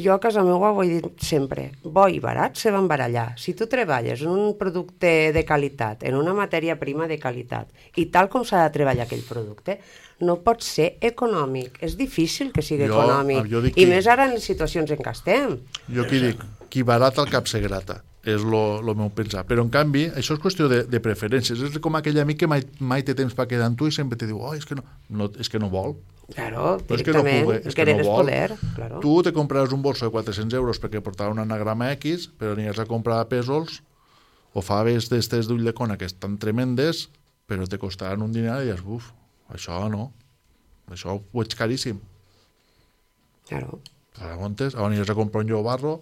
[0.02, 3.32] jo a casa meva ho he dit sempre, bo i barat se van barallar.
[3.40, 8.06] Si tu treballes en un producte de qualitat, en una matèria prima de qualitat, i
[8.14, 9.80] tal com s'ha de treballar aquell producte,
[10.22, 11.80] no pot ser econòmic.
[11.82, 13.48] És difícil que sigui Jo- econòmic.
[13.50, 15.58] jo I que- més ara en les situacions en què estem.
[15.90, 16.38] Jo aquí dic,
[16.70, 19.42] qui barat al cap se grata, és lo, lo meu pensar.
[19.48, 21.58] Però, en canvi, això és qüestió de, de preferències.
[21.58, 24.18] És com aquell amic que mai, mai té temps per quedar amb tu i sempre
[24.18, 25.96] te diu, oh, és que no, no, és que no vol.
[26.32, 28.22] Claro, No és que no pugui, el és que no vol.
[28.22, 28.54] poder.
[28.76, 29.00] Claro.
[29.02, 32.78] Tu te compraràs un bolso de 400 euros perquè portarà un anagrama X, però aniràs
[32.78, 33.80] a comprar pèsols
[34.54, 37.08] o faves d'estes d'ull de cona que estan tremendes,
[37.50, 39.10] però te costaran un dinar i dius, buf,
[39.52, 40.12] això no,
[40.94, 41.98] això ho veig caríssim.
[43.50, 43.80] Claro.
[44.20, 45.98] Llavors, on aniràs a comprar un llobarro,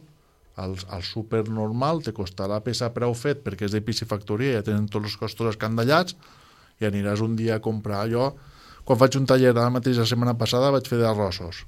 [0.61, 4.89] al, al súper normal te costarà peça preu fet perquè és de piscifactoria, ja tenen
[4.93, 6.17] tots els costos escandallats
[6.81, 8.07] i aniràs un dia a comprar.
[8.13, 8.33] Jo
[8.85, 11.65] quan faig un taller ara mateix la setmana passada vaig fer d'arrossos.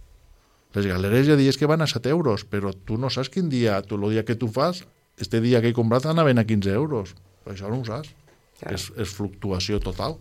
[0.72, 3.82] Les galeres ha dies que van a 7 euros però tu no saps quin dia,
[3.82, 4.84] tu el dia que tu fas
[5.20, 7.14] este dia que he comprat anaven a 15 euros.
[7.46, 8.14] Això no ho saps.
[8.62, 8.74] Clar.
[8.76, 10.16] és, és fluctuació total.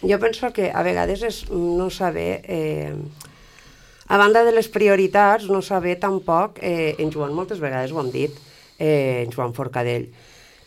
[0.00, 2.42] Jo penso que a vegades és no saber...
[2.44, 2.94] Eh,
[4.08, 8.10] a banda de les prioritats, no saber tampoc, eh, en Joan moltes vegades ho hem
[8.10, 8.32] dit,
[8.78, 10.08] eh, en Joan Forcadell,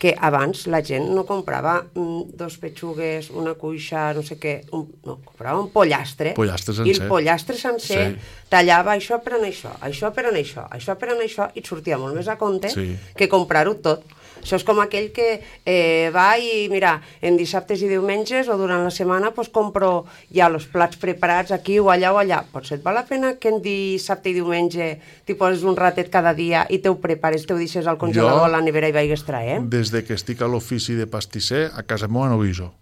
[0.02, 4.88] que abans la gent no comprava mm, dos petxugues, una cuixa, no sé què, un,
[5.06, 6.32] no, comprava un pollastre.
[6.34, 7.08] Pollastre I el sencer.
[7.08, 8.32] pollastre sencer Sí.
[8.50, 11.98] tallava això per anar això, això per anar això, això per anar això, i sortia
[11.98, 12.96] molt més a compte Sí.
[13.14, 14.02] que comprar-ho tot.
[14.42, 15.26] Això és com aquell que
[15.64, 20.48] eh, va i, mira, en dissabtes i diumenges o durant la setmana pues, compro ja
[20.50, 22.40] els plats preparats aquí o allà o allà.
[22.50, 24.88] Potser et val la pena que en dissabte i diumenge
[25.24, 28.40] t'hi poses un ratet cada dia i te ho prepares, te ho deixes al congelador
[28.42, 29.68] Jo- a la nevera i vagis traient?
[29.70, 32.72] Des de que estic a l'ofici de pastisser, a casa meva no guiso.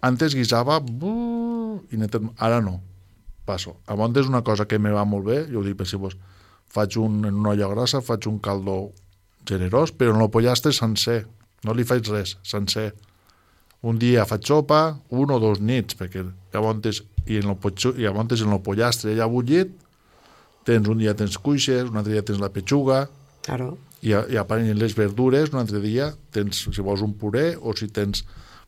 [0.00, 1.98] Antes guisava, buh, i
[2.38, 2.78] ara no.
[3.44, 3.76] Passo.
[3.88, 6.14] A és una cosa que me va molt bé, jo ho dic per si vos
[6.68, 8.92] faig un, en una olla grassa, faig un caldo
[9.48, 11.24] generós, però no el pollastre sencer.
[11.64, 12.92] No li faig res, sencer.
[13.82, 16.22] Un dia faig sopa, un o dos nits, perquè
[16.54, 19.70] llavors, i, en el, potxo- i llavors en el pollastre ja bullit,
[20.66, 23.06] tens un dia tens cuixes, un altre dia tens la petxuga,
[23.46, 23.76] Claro.
[24.04, 27.74] i, a- i apareixen les verdures, un altre dia tens, si vols, un puré, o
[27.76, 28.24] si tens...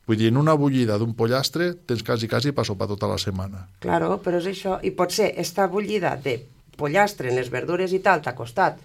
[0.08, 3.66] Vull dir, en una bullida d'un pollastre tens quasi, quasi per sopar tota la setmana.
[3.84, 4.78] Claro, però és això.
[4.82, 6.38] I potser esta bullida de
[6.80, 8.80] pollastre en les verdures i tal t'ha costat,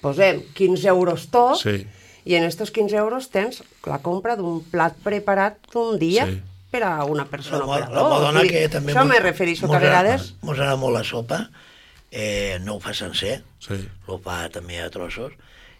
[0.00, 1.86] posem 15 euros tot, Sí.
[2.24, 6.40] i en estos 15 euros tens la compra d'un plat preparat d'un dia Sí.
[6.70, 8.92] per a una persona La, o per a la, la dir, que també...
[8.92, 10.34] Això me refereixo que a vegades...
[10.42, 11.50] Mos agrada molt la sopa,
[12.10, 13.78] eh, no ho fa sencer, Sí.
[14.06, 15.32] ho fa també a trossos,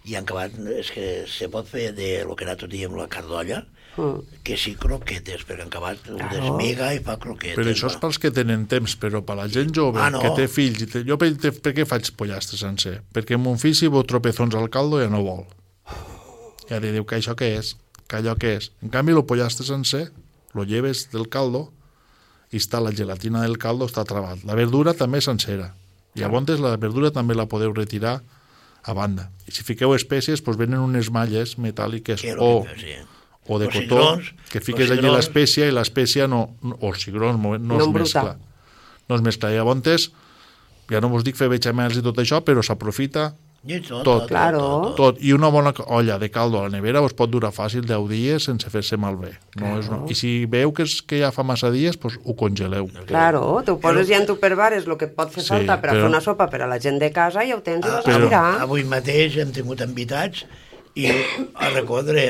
[0.05, 3.65] i en acabat és que se pot fer de lo que nosaltres diem la cardolla,
[3.97, 4.41] Mm.
[4.45, 6.35] que sí croquetes, perquè en acabat ho Claro.
[6.37, 7.57] desmiga i fa croquetes.
[7.57, 10.21] Però això és pels que tenen temps, però per la gent jove Ah, no.
[10.21, 10.83] que té fills...
[10.83, 11.03] I té...
[11.09, 11.31] Jo per,
[11.63, 13.01] per què faig pollastre sencer?
[13.13, 15.47] Perquè mon fill si veu tropezons al caldo ja no vol.
[16.69, 17.75] Ja li diu que això què és,
[18.09, 18.71] que allò què és.
[18.83, 20.11] En canvi, el pollastre sencer,
[20.55, 21.71] lo lleves del caldo
[22.53, 24.45] i està la gelatina del caldo està travat.
[24.45, 25.73] La verdura també és sencera.
[26.17, 28.21] I llavors la verdura també la podeu retirar
[28.87, 29.31] a banda.
[29.49, 32.95] I si fiqueu espècies, doncs venen unes malles metàl·liques Que o, que- sí.
[33.49, 37.03] O de Los cotó, cigrons, que fiques allí l'espècia i l'espècia no, no, o els
[37.05, 38.37] cigrons no, no, No es mescla.
[39.09, 39.51] No es mescla.
[39.55, 40.11] Llavors,
[40.91, 43.35] ja no vos dic fer bechamels i tot això, però s'aprofita
[43.67, 44.05] I tot, Tot.
[44.05, 44.59] tot, Claro.
[44.61, 47.83] tot, tot, i una bona olla de caldo a la nevera us pot durar fàcil
[47.83, 49.33] 10 dies sense fer-se malbé.
[49.59, 50.05] No és una...
[50.07, 52.87] I si veu que, és, que ja fa massa dies, pues, ho congeleu.
[53.09, 55.91] Claro, tu ho poses ja en tupperware, és el que pot fer Sí, falta per
[55.91, 57.83] a però- fer una sopa per a la gent de casa i ja ho tens
[57.85, 58.61] i Ah, vas a però- tirar.
[58.63, 60.45] Avui mateix hem tingut invitats
[60.95, 62.23] i a recordre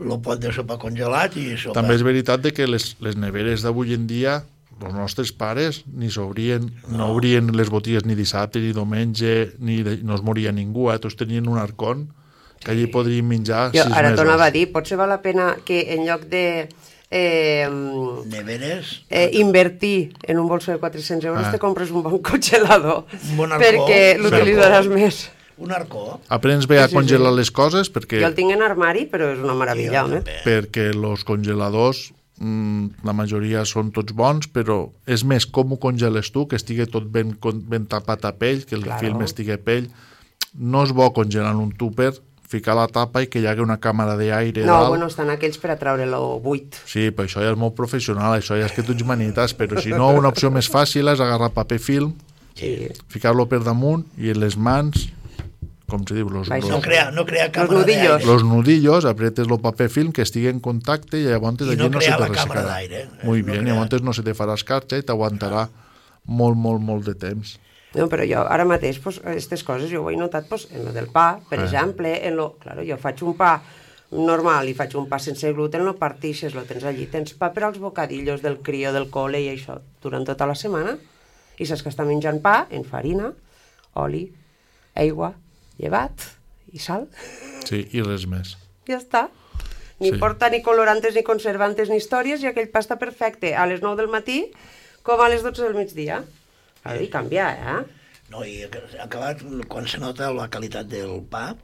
[0.00, 1.80] el pot de sopa congelat i sopa.
[1.80, 4.42] També és veritat de que les, les neveres d'avui en dia
[4.84, 7.06] els nostres pares ni s'obrien, no.
[7.14, 10.98] obrien les botigues ni dissabte ni diumenge, ni de, no es moria ningú, eh?
[10.98, 12.08] tots tenien un arcón
[12.60, 14.18] que allí podrien menjar Jo sis ara mesos.
[14.24, 16.68] tornava a dir, potser val la pena que en lloc de
[17.10, 17.68] eh,
[18.26, 21.52] Neveres, eh, invertir en un bolso de 400 euros Ah.
[21.52, 24.94] te compres un bon congelador Un bon arcó, perquè l'utilitzaràs arcó.
[24.94, 25.30] més.
[25.58, 26.20] Un arcó.
[26.28, 27.38] Aprens bé a Sí, sí, congelar sí.
[27.38, 30.20] les coses perquè, Jo el tinc en armari, però és una meravella, home.
[30.22, 30.36] també.
[30.44, 36.32] perquè els congeladors mm, la majoria són tots bons, però és més com ho congeles
[36.32, 39.00] tu, que estigui tot ben, con- ben tapat a pell, que el Claro.
[39.00, 39.90] film estigui a pell.
[40.58, 42.12] No és bo congelar en un tupper,
[42.48, 44.88] ficar la tapa i que hi hagi una càmera d'aire No, dalt.
[44.88, 46.74] bueno, estan aquells per a treure-lo buit.
[46.86, 49.80] Sí, però això ja és molt professional, això ja és que tu ets manites, però
[49.80, 52.14] si no, una opció més fàcil és agarrar paper film,
[52.54, 52.88] Sí.
[53.08, 55.08] ficar-lo per damunt i les mans,
[55.94, 58.18] com se diu, los, Vai, No los, crea, no crea càmera nudillos.
[58.18, 58.26] d'aire.
[58.32, 61.88] los nudillos, apretes el paper film que estigui en contacte i llavors I allí no
[61.94, 62.64] no, se te ressecarà.
[62.68, 63.08] d'aire, eh?
[63.22, 63.74] Muy No bien, crea.
[63.74, 65.68] llavors no se te farà escarxa i t'aguantarà
[66.26, 67.58] molt, molt, molt de temps.
[67.94, 70.92] No, però jo ara mateix, pues, aquestes coses jo ho he notat pues, en lo
[70.92, 71.64] del pa, per Ah.
[71.64, 72.56] exemple, en lo...
[72.58, 73.62] Claro, jo faig un pa
[74.10, 77.64] normal i faig un pa sense gluten, lo partixes, lo tens allí, tens pa per
[77.64, 80.96] als bocadillos del crio, del col·le i això durant tota la setmana,
[81.58, 83.32] i saps que està menjant pa en farina,
[83.94, 84.24] oli,
[84.94, 85.34] aigua,
[85.78, 86.28] llevat
[86.72, 87.08] i sal.
[87.66, 88.56] Sí, i res més.
[88.88, 89.28] Ja està.
[90.00, 90.18] Ni Sí.
[90.18, 93.96] porta ni colorantes, ni conservantes, ni històries, i aquell pa està perfecte a les 9
[94.02, 94.50] del matí
[95.02, 96.24] com a les 12 del migdia.
[96.84, 97.84] Ha de canviar, eh?
[98.30, 98.64] No, i
[99.00, 101.54] acabat, quan se nota la qualitat del pa,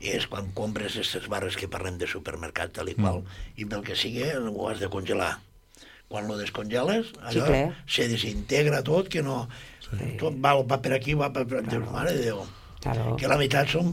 [0.00, 3.22] és quan compres aquestes barres que parlem de supermercat, tal i qual,
[3.56, 5.38] i pel que sigui, ho has de congelar.
[6.08, 7.76] Quan lo descongeles, allò clar.
[7.86, 9.48] se desintegra tot, que no...
[10.18, 11.44] Tot va, va per aquí, va per...
[11.46, 12.42] Dius, mare de Déu.
[12.80, 13.16] Claro.
[13.18, 13.88] Que la meitat són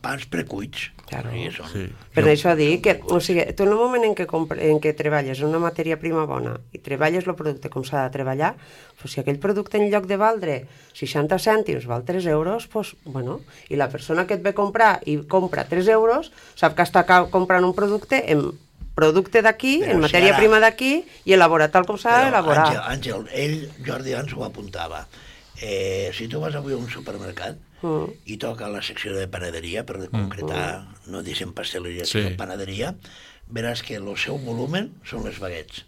[0.00, 0.84] pans precuits.
[1.10, 1.32] Claro.
[1.34, 1.66] Sí, són...
[1.72, 1.80] Sí.
[2.14, 4.78] Per Jo- això dic que, o sigui, tu en el moment en què, compre, en
[4.80, 8.52] què treballes una matèria prima bona i treballes el producte com s'ha de treballar,
[9.00, 10.54] pues, si aquell producte en lloc de valdre
[10.94, 15.18] 60 cèntims val 3 euros, pues, bueno, i la persona que et ve comprar i
[15.26, 18.52] compra 3 euros, sap que està comprant un producte en
[18.94, 22.68] producte d'aquí, en si matèria ara- prima d'aquí, i elaborat tal com s'ha d'elaborar.
[22.68, 25.06] Àngel, Àngel, ell, Jordi, ens ho apuntava.
[25.60, 28.12] Eh, si tu vas avui a un supermercat Mm.
[28.26, 32.20] i toca la secció de panaderia, per concretar, no dicen pasteleria, Sí.
[32.20, 32.94] sinó panaderia,
[33.48, 35.86] veràs que el seu volumen són les baguets.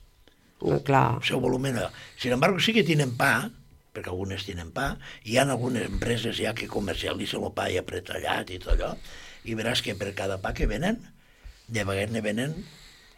[0.62, 1.18] No, clar.
[1.20, 1.76] El seu volumen...
[2.16, 3.50] Sin embargo, sí que tenen pa,
[3.92, 7.82] perquè algunes tenen pa, i hi ha algunes empreses ja que comercialitzen el pa ja
[7.84, 8.94] pretallat i tot allò,
[9.44, 11.00] i veràs que per cada pa que venen,
[11.68, 12.54] de baguet ne venen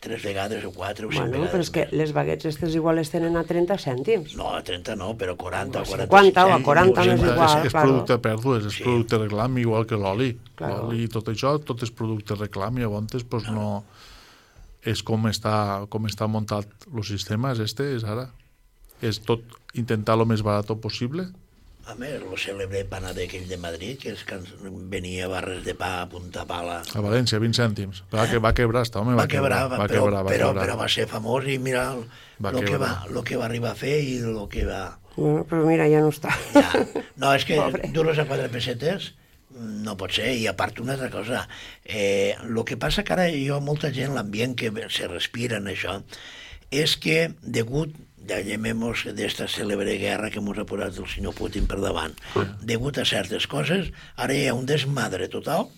[0.05, 3.01] tres vegades o quatre o cinc Bueno, vegades però és que les baguettes aquestes igual
[3.01, 4.37] les tenen a 30 cèntims.
[4.39, 7.05] No, a 30 no, però 40 o O 45 50 o a cèntims, 40 o
[7.05, 7.49] més sigui, igual.
[7.49, 7.89] és, és claro.
[7.89, 8.85] producte pèrdues, és Sí.
[8.85, 10.31] producte reclam, igual que l'oli.
[10.55, 10.83] Claro.
[10.85, 13.85] L'oli i tot això, tot és producte reclam, i llavors pues, no...
[14.85, 18.29] És com està, com està muntat el sistema, és este, és ara.
[19.01, 19.41] És tot
[19.73, 21.31] intentar lo més barat possible.
[21.85, 24.39] A més, el cèlebre panader aquell de Madrid, que és que
[24.89, 26.79] venia barres de pa a punta pala.
[26.97, 28.03] A València, 20 cèntims.
[28.15, 30.65] Va, que va quebrar, està, home, Va quebrar, va, va però, quebrar, va però, quebrar.
[30.65, 32.07] però va ser famós i mira el,
[32.41, 33.11] Va lo, que va, quebrar.
[33.13, 34.83] lo que va arribar a fer i el que va...
[35.17, 36.33] Bueno, però mira, ja no està.
[36.57, 36.87] Ja.
[37.21, 37.93] No, és que Pobre.
[37.95, 39.13] duros a quatre pessetes
[39.55, 41.45] no pot ser, i a part una altra cosa.
[41.85, 46.01] Eh, el que passa que ara ha molta gent, l'ambient que se respira en això,
[46.75, 47.93] és que degut
[48.29, 52.15] ja llamemos d'esta cèlebre guerra que ens ha posat el senyor Putin per davant,
[52.63, 55.69] degut a certes coses, ara hi ha un desmadre total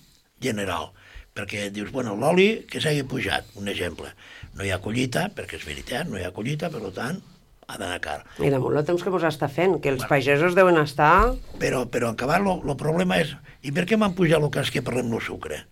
[0.43, 0.93] general,
[1.37, 4.13] perquè dius, bueno, l'oli que s'hagi pujat, un exemple,
[4.55, 7.21] no hi ha collita, perquè és veritat, no hi ha collita, per tant,
[7.67, 8.21] ha d'anar car.
[8.39, 11.35] I damunt el temps que mos està fent, que els pagesos deuen estar...
[11.63, 13.35] Però, però en acabar, el problema és...
[13.67, 15.65] I per què m'han pujat el cas que parlem del sucre?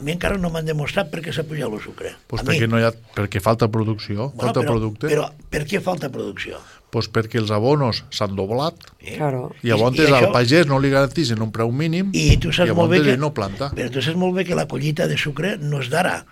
[0.00, 2.14] A mi encara no m'han demostrat per què s'ha pujat el sucre.
[2.30, 2.72] Pues perquè, mi.
[2.72, 5.10] no hi ha, perquè falta producció, Bueno, falta però, producte.
[5.12, 6.56] Però per què falta producció?
[6.90, 9.18] Pues perquè els abonos s'han doblat Eh?
[9.18, 9.52] Claro.
[9.62, 12.50] i llavors I- i al això- pagès no li garanteixen un preu mínim I tu
[12.50, 13.16] saps molt bé que...
[13.20, 13.68] no planta.
[13.76, 16.24] Però tu saps molt bé que la collita de sucre no és d'ara.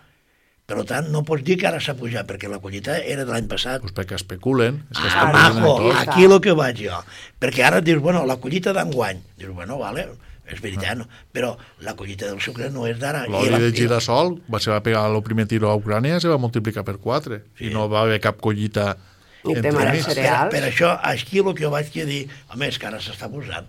[0.69, 3.47] Per tant, no pots dir que ara s'ha pujat, perquè la collita era de l'any
[3.49, 3.81] passat.
[3.85, 4.83] Pues perquè especulen.
[4.93, 6.99] És que Ah, majo, aquí el que vaig jo.
[7.41, 9.23] Perquè ara dius, bueno, la collita d'enguany.
[9.39, 10.09] Dius, bueno, vale,
[10.49, 11.07] és veritat, no?
[11.33, 13.27] però la collita del sucre no és d'ara.
[13.27, 16.21] I L'oli la- de i- girassol va, se va pegar el primer tiro a Ucrània
[16.21, 18.97] se va multiplicar per 4 i no va haver cap collita
[19.45, 20.03] Ni entre mig.
[20.05, 20.51] cereals.
[20.51, 23.67] Per, per això, aquí el que jo vaig dir, home, és que ara s'està posant.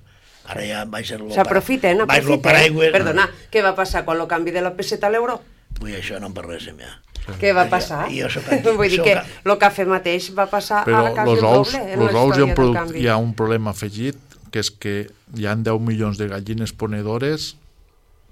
[0.49, 1.27] Ara ja baix el...
[1.31, 2.41] S'aprofiten, Baix el aprofiten.
[2.41, 2.91] paraigües.
[2.91, 5.41] Perdona, què va passar quan el canvi de la peseta a l'euro?
[5.83, 6.95] Ui, això no en parléssim ja.
[7.39, 8.07] Què va Jo- passar?
[8.09, 11.29] jo sóc aquí, Vull dir que a- el cafè mateix va passar Però a quasi
[11.29, 14.17] els el ous, doble los la ous hi ha, un hi ha un problema afegit,
[14.51, 14.95] que és que
[15.37, 17.53] hi han 10 milions de gallines ponedores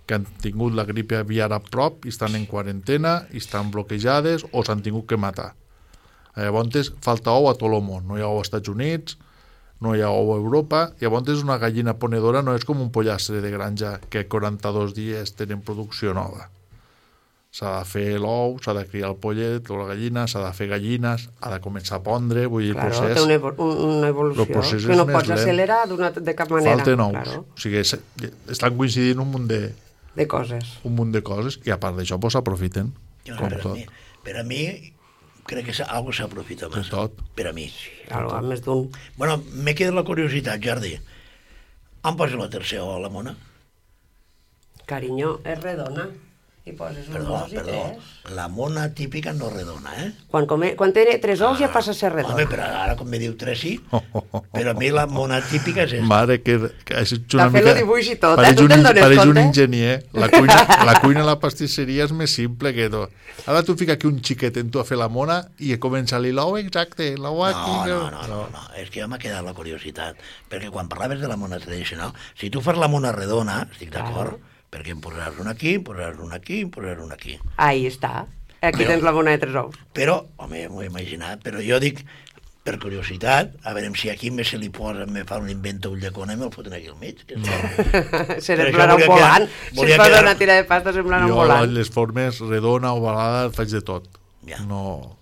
[0.08, 4.48] que han tingut la grip aviària a prop i estan en quarantena i estan bloquejades
[4.52, 5.52] o s'han tingut que matar.
[6.38, 8.06] Llavors falta ou a tot el món.
[8.08, 9.18] No hi ha ou als Estats Units,
[9.82, 10.84] no hi ha ou a Europa.
[11.02, 15.66] Llavors una gallina ponedora no és com un pollastre de granja que 42 dies tenen
[15.66, 16.48] producció nova.
[17.58, 20.68] S'ha de fer l'ou, s'ha de criar el pollet o la gallina, s'ha de fer
[20.70, 23.16] gallines, ha de començar a pondre, vull dir, Claro, el procés...
[23.18, 23.54] té una,
[23.88, 25.40] una evolució el procés que no pots lent.
[25.40, 26.76] accelerar d'una de cap manera.
[26.76, 27.16] Falten ous.
[27.18, 29.62] Claro, O sigui, estan coincidint un munt de,
[30.20, 30.76] de coses.
[30.86, 32.92] un munt de coses i a part d'això pues, s'aprofiten,
[33.32, 33.74] com per, a tot.
[33.80, 33.88] mi,
[34.28, 34.62] per a mi,
[35.50, 36.92] crec que algo s'aprofita De més.
[36.94, 37.18] tot.
[37.34, 37.72] Per a mi.
[38.06, 38.92] Claro, a més d'un...
[39.18, 40.94] Bueno, me queda la curiositat, Jordi.
[42.06, 43.34] On posa la tercera o a la mona?
[44.86, 46.08] Carinyo, és redona.
[46.68, 47.72] I poses un Perdó, dos i perdó.
[47.72, 48.14] tres.
[48.36, 50.08] La mona típica no redona, eh?
[50.28, 52.36] Quan, come, quan té tres ous ja passa a ser redona.
[52.36, 53.78] Home, però ara com me diu tres sí,
[54.52, 56.06] però a mi la mona típica és esta.
[56.10, 57.72] Mare, que, que has hecho T'ha una fet mica...
[57.72, 58.42] el dibuix i tot, eh?
[58.42, 59.46] Pareix Tu un, te'n dones pareix un compte?
[59.48, 59.96] enginyer.
[60.20, 60.58] La cuina,
[60.92, 63.16] la cuina a la pastisseria és més simple que tot.
[63.48, 66.22] Ara tu fica aquí un xiquet en tu a fer la mona i comença a
[66.26, 67.78] dir l'ou exacte, l'ou aquí...
[67.88, 70.20] No, no, no, no, no, és que ja m'ha quedat la curiositat,
[70.52, 74.36] perquè quan parlaves de la mona tradicional, si tu fas la mona redona, estic d'acord,
[74.72, 77.40] perquè em posaràs una aquí, em posaràs una aquí, em posaràs una aquí.
[77.58, 78.26] Ahí està.
[78.62, 79.76] Aquí Però- tens la mona de tres ous.
[79.94, 82.02] Però, home, m'ho he imaginat, però jo dic,
[82.68, 86.02] per curiositat, a veure si aquí me se li posa, me fa un invento ull
[86.02, 87.22] de cona i me'l foten aquí al mig.
[87.26, 87.38] Que.
[88.42, 89.46] Se semblarà un volant.
[89.46, 91.72] quedar- Si posa quedar- una tira de pasta semblarà un Jo volant.
[91.72, 94.10] les formes redona, ovalada, faig de tot.
[94.46, 94.60] Ja.
[94.66, 95.14] No...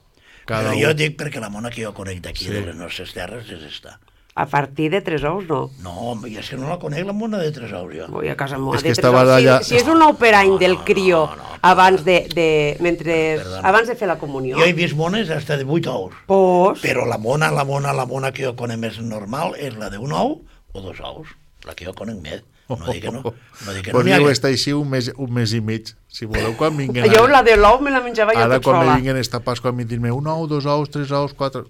[0.46, 0.96] Però Cada jo un...
[0.96, 2.52] dic perquè la mona que jo conec d'aquí, Sí.
[2.54, 4.00] de les nostres terres, és esta.
[4.38, 5.70] A partir de tres ous, no.
[5.82, 8.08] No, home, és que no la conec, la mona de tres ous, jo.
[8.12, 8.76] Vull a casa meva.
[8.76, 9.30] És de que tres ous.
[9.32, 12.18] allà- Si, si és un ou per any del no, crió no, no, abans de,
[12.36, 13.62] de, mentre, Perdona.
[13.70, 16.12] abans de fer la comunió, Jo he vist mones hasta de vuit ous.
[16.28, 19.90] pues, Però la mona, la mona, la mona que jo conec més normal és la
[19.90, 20.42] d'un ou
[20.74, 21.30] o dos ous.
[21.64, 22.44] La que jo conec més.
[22.68, 23.22] No dic que no.
[23.22, 25.94] No dic que no Podríeu estar així un mes, un mes i mig.
[26.10, 27.08] Si voleu, quan vinguin...
[27.14, 28.96] jo la de l'ou me la menjava jo Ara, tot quan me sola.
[28.98, 31.64] vinguin esta Pasqua a mi, dir-me un ou, dos ous, tres ous, quatre...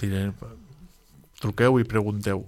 [0.00, 0.32] Diré,
[1.42, 2.44] truqueu i pregunteu.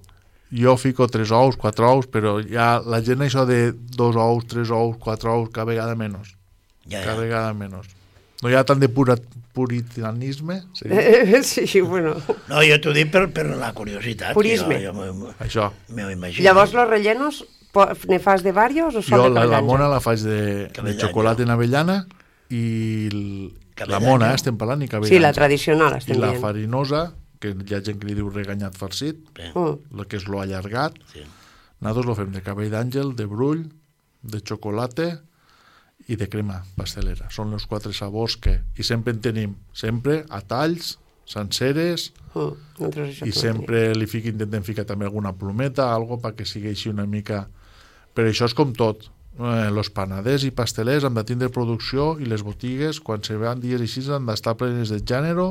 [0.55, 4.71] Jo fico tres ous, quatre ous, però ja la gent això de dos ous, tres
[4.71, 6.37] ous, quatre ous, cada vegada menys.
[6.87, 7.21] Ja, Cada ja.
[7.25, 7.91] vegada menys.
[8.43, 9.17] No hi ha tant de pura,
[9.57, 11.67] puritanisme, sí?
[11.67, 12.15] sí, bueno.
[12.49, 14.35] No, jo t'ho dic per, per la curiositat.
[14.37, 14.79] Purisme.
[14.85, 15.71] Jo, jo Això.
[15.91, 16.45] m'ho imagino.
[16.45, 17.45] Llavors, los rellenos,
[18.09, 20.95] ne fas de varios o Jo sol de la, la mona la faig de, de
[21.01, 22.05] xocolata en avellana
[22.55, 23.25] i el,
[23.91, 25.17] la mona, eh, estem parlant, i cabellange.
[25.17, 26.43] Sí, la tradicional, I estem la dient.
[26.45, 27.07] farinosa,
[27.45, 29.23] que hi ha gent que li diu reganyat farcit,
[29.55, 30.99] el que és lo allargat.
[31.13, 31.23] Sí.
[31.85, 33.67] Nosaltres lo fem de cabell d'àngel, de brull,
[34.25, 35.11] de xocolata
[36.09, 37.29] i de crema pastelera.
[37.31, 38.59] Són els quatre sabors que...
[38.81, 40.97] I sempre en tenim, sempre a talls,
[41.29, 42.91] senceres, Mm.
[42.91, 47.07] Això i sempre li fic, intentem ficar també alguna plometa, algo perquè sigui així una
[47.07, 47.45] mica...
[48.15, 49.09] Però això és com tot.
[49.35, 53.63] Eh, los panaders i pastelers han de tindre producció i les botigues, quan se van
[53.63, 55.49] dies així, han d'estar plenes de gènere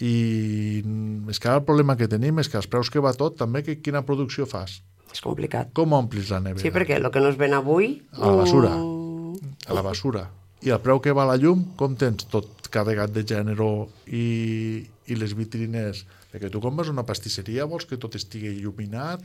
[0.00, 0.82] i
[1.30, 3.78] és que el problema que tenim és que els preus que va tot, també que
[3.84, 4.80] quina producció fas?
[5.12, 5.72] És complicat.
[5.76, 6.62] Com omplis la nevera?
[6.62, 7.98] Sí, perquè el que no es ven avui...
[8.16, 8.70] A la basura.
[8.76, 10.22] mm, a la basura.
[10.62, 13.66] I el preu que va la llum, com tens tot carregat de gènere
[14.06, 16.04] i, i les vitrines?
[16.32, 19.20] Perquè tu quan vas una pastisseria vols que tot estigui il·luminat,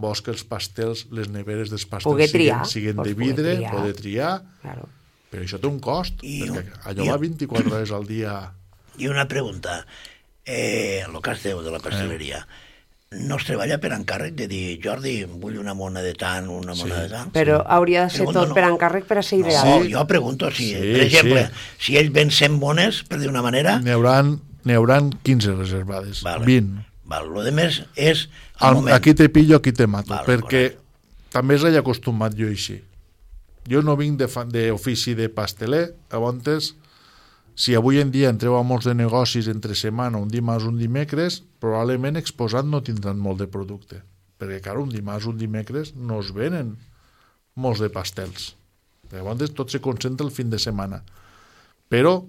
[0.00, 3.52] vols que els pastels, les neveres dels pastels Poder triar, siguin, siguin de poder vidre,
[3.60, 3.74] triar.
[3.76, 4.32] poder triar,
[4.62, 4.88] Claro.
[5.30, 8.34] però això té un cost, I- perquè allò va 24 hores al dia.
[9.00, 9.86] I una pregunta.
[10.44, 12.46] Eh, el cas teu de la pasteleria.
[13.10, 16.94] No es treballa per encàrrec de dir, Jordi, vull una mona de tant, una mona
[16.94, 17.00] Sí.
[17.00, 17.32] de tant?
[17.34, 18.54] Però hauria de ser Pregunto, tot no.
[18.54, 19.66] per encàrrec per a ser ideal.
[19.66, 19.92] No, Sí.
[19.92, 21.52] jo pregunto si, Sí, per exemple, sí.
[21.78, 24.40] si ell ven 100 mones, per dir una manera, N'hi hauran,
[24.74, 26.46] hauran 15 reservades, vale.
[26.46, 26.86] 20.
[27.04, 28.28] Val, lo de més és
[28.60, 28.94] el Al, moment.
[28.94, 30.76] aquí te pillo, aquí te mato, Vale, perquè
[31.30, 32.80] també és acostumat jo així.
[33.68, 34.26] Jo no vinc de
[34.70, 36.76] d'ofici de, de pasteler, llavors,
[37.60, 41.42] si avui en dia entreu a molts de negocis entre setmana, un dimarts, un dimecres,
[41.60, 43.98] probablement exposat no tindran molt de producte,
[44.40, 46.70] perquè, clar, un dimarts, un dimecres no es venen
[47.60, 48.54] molts de pastels.
[49.12, 51.02] Llavors, tot se concentra el fin de setmana.
[51.92, 52.22] Però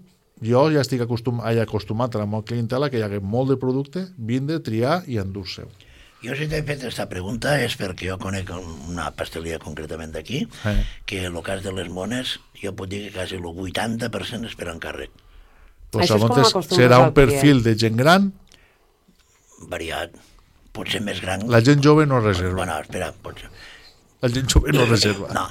[0.43, 3.59] jo ja estic acostum, ai, acostumat a la meva clientela que hi hagués molt de
[3.61, 5.71] producte, vindre, triar i endur-se-ho.
[6.21, 10.83] Jo si t'he fet aquesta pregunta és perquè jo conec una pasteleria concretament d'aquí, Eh.
[11.05, 14.55] que en el cas de les mones jo puc dir que quasi el 80% és
[14.55, 15.09] per encàrrec.
[15.89, 16.15] Pues Això
[16.45, 18.31] és com serà un perfil de gent gran,
[19.67, 20.11] Variat.
[20.71, 21.43] pot ser més gran.
[21.51, 22.55] La gent jove no reserva.
[22.55, 23.49] Bueno, espera, pot ser.
[24.21, 25.27] La gent jove no reserva.
[25.33, 25.47] No,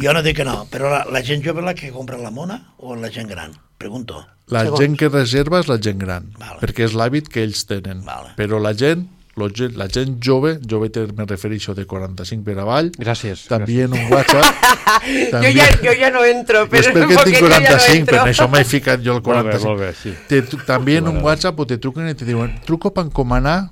[0.00, 2.30] jo no dic que no, però la, la gent jove és la que compra la
[2.30, 3.52] mona o la gent gran?
[3.78, 4.24] Pregunto.
[4.48, 4.80] La Segons.
[4.80, 6.60] gent que reserva és la gent gran, Vale.
[6.62, 8.02] perquè és l'hàbit que ells tenen.
[8.06, 8.32] Vale.
[8.36, 13.46] Però la gent, la gent jove, jove te- me refereixo de 45 per avall, Gràcies.
[13.48, 14.44] també en un WhatsApp...
[15.32, 17.96] Jo ja, jo ja no entro, però és perquè tinc poquet jo ja no 45,
[17.96, 18.16] entro.
[18.18, 19.68] per això m'he ficat jo el Molt bé, 45.
[19.68, 20.12] molt bé, sí.
[20.28, 21.22] Te, també en un.
[21.24, 23.70] WhatsApp o te truquen i te diuen truco per encomanar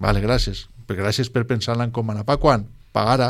[0.00, 2.64] vale, gràcies, per, gràcies per pensar en l'encomanar pa quan?
[2.92, 3.28] pa ara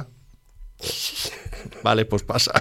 [1.82, 2.52] vale, doncs passa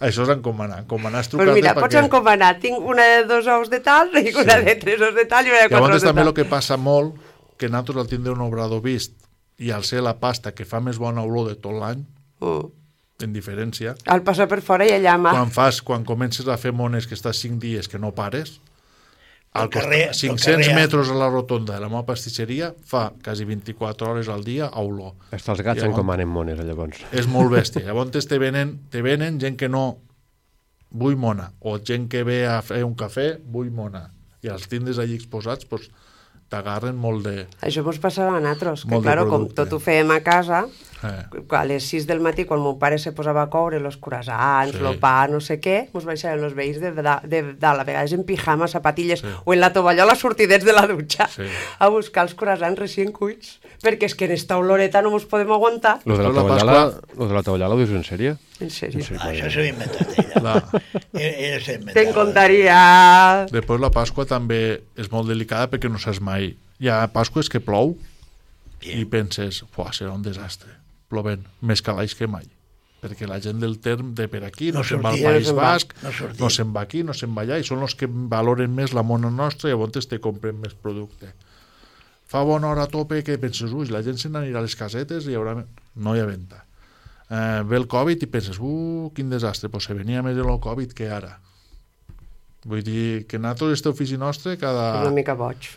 [0.00, 3.70] això és encomanar, encomanar és Pues trucar-te mira, pots encomanar, tinc una de dos ous
[3.72, 6.02] de tal, i una de tres ous de tal i una de quatre Llavors ous
[6.02, 6.28] de també tal.
[6.32, 7.14] el que passa molt
[7.56, 9.14] que nosaltres al tindre un obrador vist
[9.58, 12.04] i al ser la pasta que fa més bona olor de tot l'any
[12.40, 12.66] Mm.
[13.24, 15.30] en diferència Al passar per fora i allà mà.
[15.32, 18.60] quan fas, quan comences a fer mones que estàs 5 dies que no pares
[19.54, 23.14] al carrer- costat, pel 500 carrer- metres a la rotonda de la meva pastisseria fa
[23.24, 25.14] quasi 24 hores al dia a olor.
[25.30, 26.98] Hasta els gats Llavors- encomanen mones, llavors.
[27.10, 27.86] És molt bèstia.
[27.86, 29.96] Llavors te venen, te venen gent que no
[30.90, 34.10] vull mona, o gent que ve a fer un cafè, vull mona.
[34.42, 35.88] I els tindres allí exposats, doncs,
[36.52, 37.46] t'agarren molt de...
[37.66, 40.64] Això mos passava a nosaltres, que claro, com tot ho fèiem a casa,
[41.04, 44.72] Eh, a les 6 del matí, quan mon pare se posava a coure los croissants,
[44.72, 44.80] Sí.
[44.82, 48.14] el pa, no sé què, mos baixaven els veïns de, de, de, de, a vegades
[48.16, 49.28] en pijama, zapatilles, Sí.
[49.44, 51.42] o en la tovallola sortidets de la dutxa, Sí.
[51.78, 55.52] a buscar els croissants recient cuits, perquè és que en esta oloreta no mos podem
[55.52, 56.00] aguantar.
[56.06, 58.38] Lo de la tovallola, Pasqua- lo de la tovallola ho dius en sèrio?
[58.60, 59.04] En sèrio.
[59.04, 60.40] Sí, Ah, això s'ho ha inventat ella.
[60.42, 60.64] la,
[61.12, 61.92] Ella, inventat.
[61.94, 63.46] Te'n contaria...
[63.52, 66.56] després la Pasqua també és molt delicada perquè no saps mai.
[66.80, 67.98] Hi ha Pasques que plou
[68.80, 70.70] i penses, serà un desastre.
[71.12, 72.46] Plovent, més calaix que mai.
[73.02, 75.50] Perquè la gent del term de per aquí no, No se'n va al País.
[75.54, 78.72] Basc, No no se'n va aquí, no se'n va allà, i són els que valoren
[78.74, 81.34] més la mona nostra i llavors te compren més producte.
[82.26, 85.28] Fa bona hora a tope que penses, ui, la gent se n'anirà a les casetes
[85.28, 85.60] i hi haurà...
[85.94, 86.64] No hi ha venda.
[87.30, 90.94] Eh, ve el Covid i penses, uh, quin desastre, pues se venia més el Covid
[90.94, 91.36] que ara.
[92.66, 95.70] Vull dir que nosaltres, este ofici nostre, cada, Una mica boig.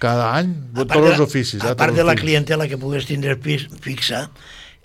[0.00, 1.60] Cada any, A tots part de- els oficis.
[1.62, 4.30] A eh, part de la clientela que pugues tindre fix- fixa,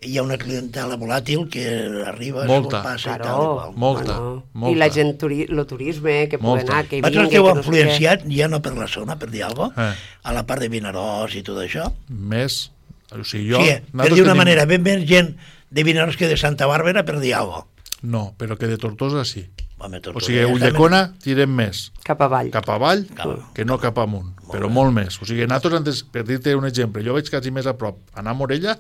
[0.05, 1.63] hi ha una clientela volàtil que
[2.05, 2.83] arriba, Molta.
[2.83, 3.23] passa i tal.
[3.23, 3.45] Claro.
[3.45, 3.73] i qual.
[3.79, 4.17] Molta,
[4.53, 4.71] molta.
[4.71, 7.53] I la gent, turi lo turisme, que pugui anar, que Vosaltres vingui, que heu que
[7.55, 9.95] no influenciat, ja no per la zona, per dir alguna cosa, Eh.
[10.23, 11.89] a la part de Vinaròs i tot això.
[12.09, 12.71] Més...
[13.15, 13.59] O sigui, jo...
[13.63, 15.35] sí, per dir una tenim- manera, ben més gent
[15.71, 17.99] de Vinaròs que de Santa Bàrbara, per dir alguna cosa.
[18.01, 19.45] No, però que de Tortosa sí.
[19.77, 22.49] O sigui, a està Ulldecona tirem més Cap avall.
[22.49, 25.17] cap avall Cap- que no cap amunt, però molt més.
[25.21, 28.31] O sigui, nosaltres, antes, per dir-te un exemple, jo veig quasi més a prop anar
[28.31, 28.77] a Morella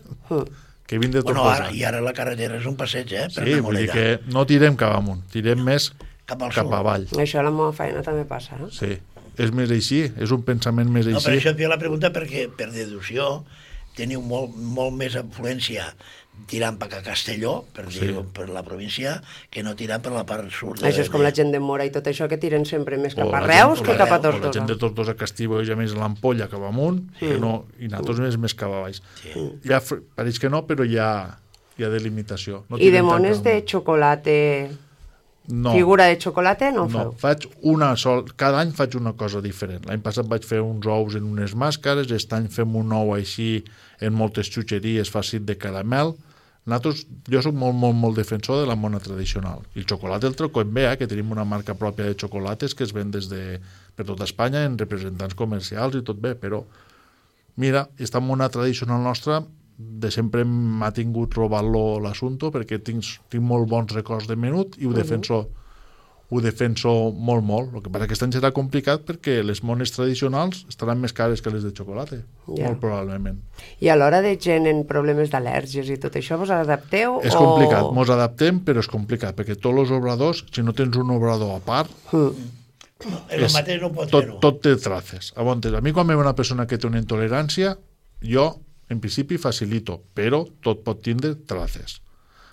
[0.87, 1.65] que vindre de Bueno, Tortosa.
[1.65, 3.27] ara, i ara la carretera és un passeig, eh?
[3.33, 5.91] Per sí, anar a vull dir que no tirem cap amunt, tirem més
[6.25, 7.05] Cap al cap avall.
[7.21, 8.71] Això a la meva feina també passa, no?
[8.73, 8.95] Sí,
[9.37, 11.41] és més així, és un pensament més No, per així.
[11.43, 13.43] això et feia la pregunta perquè, per deducció,
[13.95, 15.85] teniu molt, molt més influència
[16.47, 17.99] tirant per a Castelló, per Sí.
[18.05, 20.77] dir per la província, que no tirant per la part sud.
[20.83, 23.27] Això és com la gent de Mora i tot això, que tiren sempre més cap
[23.27, 24.53] O a Reus que cap a o La Tortosa.
[24.53, 28.69] gent de Tortosa Castigo més l'ampolla cap amunt que no, i nosaltres més, més cap
[28.71, 29.01] a baix.
[29.63, 31.37] Ja, fr- pareix que no, però hi ha,
[31.77, 32.63] hi ha delimitació.
[32.69, 33.65] No I de mones de amunt.
[35.47, 35.73] No.
[35.73, 37.15] figura de xocolate, no, No, feu?
[37.21, 38.25] faig una sol...
[38.35, 39.85] Cada any faig una cosa diferent.
[39.89, 43.63] L'any passat vaig fer uns ous en unes màscares, aquest any fem un ou així
[44.01, 46.15] en moltes xutxeries farcit de caramel.
[46.65, 49.59] Nosaltres, jo sóc molt, molt, molt defensor de la mona tradicional.
[49.75, 52.83] I el xocolata el troco en Bea, que tenim una marca pròpia de xocolates que
[52.83, 53.59] es ven des de,
[53.95, 56.63] per tota Espanya en representants comercials i tot bé, però
[57.55, 59.43] mira, esta mona tradicional nostra
[59.77, 64.87] de sempre m'ha tingut robat-lo l'assumpte perquè tinc, tinc molt bons records de menut i
[64.87, 65.45] ho defenso
[66.29, 67.73] ho defenso molt, molt.
[67.75, 71.43] El que passa que aquest any serà complicat perquè les mones tradicionals estaran més cares
[71.43, 72.65] que les de xocolata, Ja.
[72.67, 73.37] molt probablement.
[73.79, 77.19] I a l'hora de gent en problemes d'al·lèrgies i tot això, vos adapteu?
[77.23, 77.37] És o...
[77.37, 81.55] complicat, mos adaptem, però és complicat, perquè tots els obradors, si no tens un obrador
[81.55, 81.91] a part,
[83.29, 85.33] El mateix no pot tot, tot té traces.
[85.35, 87.75] Llavors, a mi quan ve una persona que té una intolerància,
[88.23, 88.47] jo,
[88.89, 91.99] en principi, facilito, però tot pot tindre traces.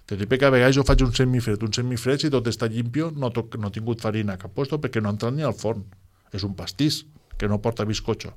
[0.07, 3.11] Te dic que a vegades jo faig un semifred, un semifred, si tot està llimpio,
[3.14, 5.85] no, toc, no he tingut farina cap puesto perquè no ha entrat ni al forn.
[6.33, 7.03] És un pastís,
[7.39, 8.33] que no porta bizcocho.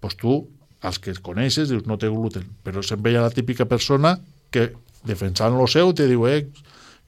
[0.00, 0.40] Pues tu,
[0.82, 2.46] els que coneixes, dius, no té gluten.
[2.64, 4.16] Però sempre hi ha la típica persona
[4.54, 4.72] que,
[5.08, 6.44] defensant lo seu, te diu, eh,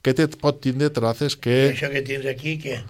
[0.01, 1.57] què te pot tindre traces I que...
[1.75, 2.81] això que tens aquí, què?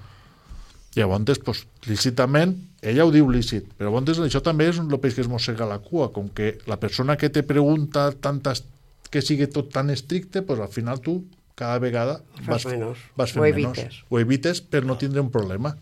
[0.95, 5.21] Llavors, pues, lícitament, ella ho diu lícit, però llavors això també és el peix que
[5.21, 8.63] es mossega la cua, com que la persona que te pregunta tantes,
[9.11, 11.25] que sigui tot tan estricte, pues, al final tu
[11.55, 12.97] cada vegada Fas menys.
[13.15, 13.77] vas fent Ho menys.
[13.77, 13.99] evites.
[14.09, 15.75] Ho evites per no tindre un problema.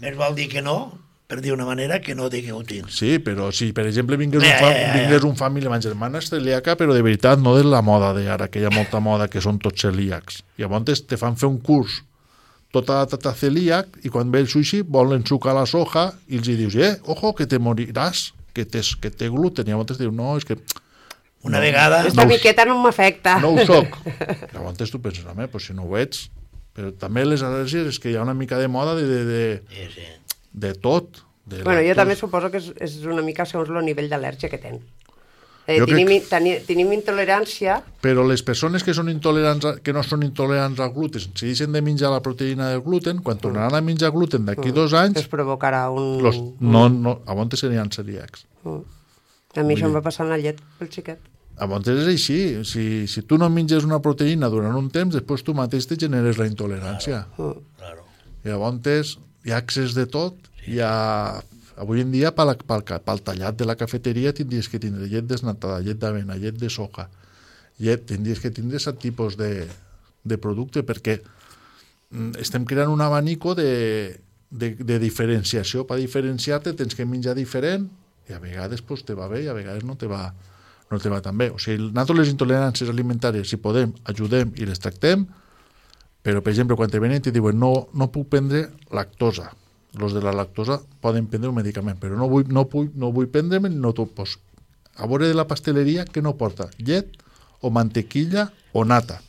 [0.00, 2.88] Més val dir que no per dir una manera, que no digui glutins.
[2.96, 4.92] Sí, però si, per exemple, vingués un, Eh, fa eh, eh.
[5.02, 8.60] vingués un família amb germana celíaca, però de veritat no de la moda d'ara, que
[8.60, 10.40] hi ha molta moda que són tots celíacs.
[10.56, 12.02] I llavors te fan fer un curs
[12.72, 16.48] tota la tata celíac i quan ve el sushi volen sucar la soja i els
[16.48, 19.66] hi dius, eh, ojo, que te moriràs, que, tes, que té gluten.
[19.68, 20.58] I llavors diu, no, és que
[21.46, 22.00] Una vegada...
[22.06, 23.38] Esta No miqueta no m'afecta.
[23.38, 23.94] no ho soc.
[24.52, 26.26] Llavors tu penses, home, pues si no ho ets...
[26.78, 30.04] Però també les al·lèrgies és que hi ha una mica de moda de, de, de,
[30.52, 31.24] de tot.
[31.44, 34.60] De Bueno, jo també suposo que és, és una mica segons el nivell d'al·lèrgia que
[34.62, 34.84] tens.
[35.68, 40.00] Eh, tenim, crec- teni- tenim intolerància Però les persones que, són intolerants a, que no
[40.02, 43.82] són intolerants al gluten, si deixen de menjar la proteïna del gluten, quan tornaran a
[43.84, 46.22] menjar gluten d'aquí dos anys, es provocarà un...
[46.24, 48.46] los, no, no, a Montes serien celíacs.
[48.64, 51.20] A mi això em va passar en la llet, pel xiquet.
[51.58, 52.38] A Montes és així.
[52.64, 56.38] Si, si tu no menges una proteïna durant un temps, després tu mateix te generes
[56.38, 57.24] la intolerància.
[57.36, 58.04] Claro.
[58.44, 60.36] I llavors hi ha accés de tot.
[60.68, 61.42] Hi ha...
[61.78, 65.80] Avui en dia, pel, pel, pel tallat de la cafeteria, tindries que tindre llet desnatada,
[65.84, 67.08] llet d'avena, llet de soja,
[67.78, 69.68] llet, tindries que tindre aquest tipus de,
[70.26, 71.20] de producte, perquè
[72.10, 74.18] mm, estem creant un abanico de,
[74.50, 75.86] de, de diferenciació.
[75.86, 77.88] Per diferenciar-te tens que menjar diferent
[78.28, 80.26] i a vegades pues, te va bé i a vegades no te va,
[80.90, 81.50] no te va tan bé.
[81.54, 85.24] O sigui, nosaltres les intoleràncies alimentàries, si podem, ajudem i les tractem,
[86.22, 89.48] però, per exemple, quan te venen i diuen no, no puc prendre lactosa,
[89.96, 93.30] els de la lactosa poden prendre un medicament, però no vull, no vull, no vull
[93.32, 94.36] prendre'm no t'ho pues,
[94.96, 97.16] a veure de la pasteleria que no porta llet
[97.60, 99.22] o mantequilla o nata.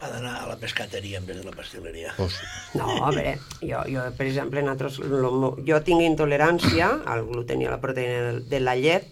[0.00, 2.12] Ha d'anar a la pescateria en vez de la pasteleria.
[2.16, 2.34] Pues,
[2.74, 7.68] No, a veure, jo, jo per exemple, nosaltres, lo, jo tinc intolerància al gluten i
[7.70, 9.06] a la proteïna de, de la llet,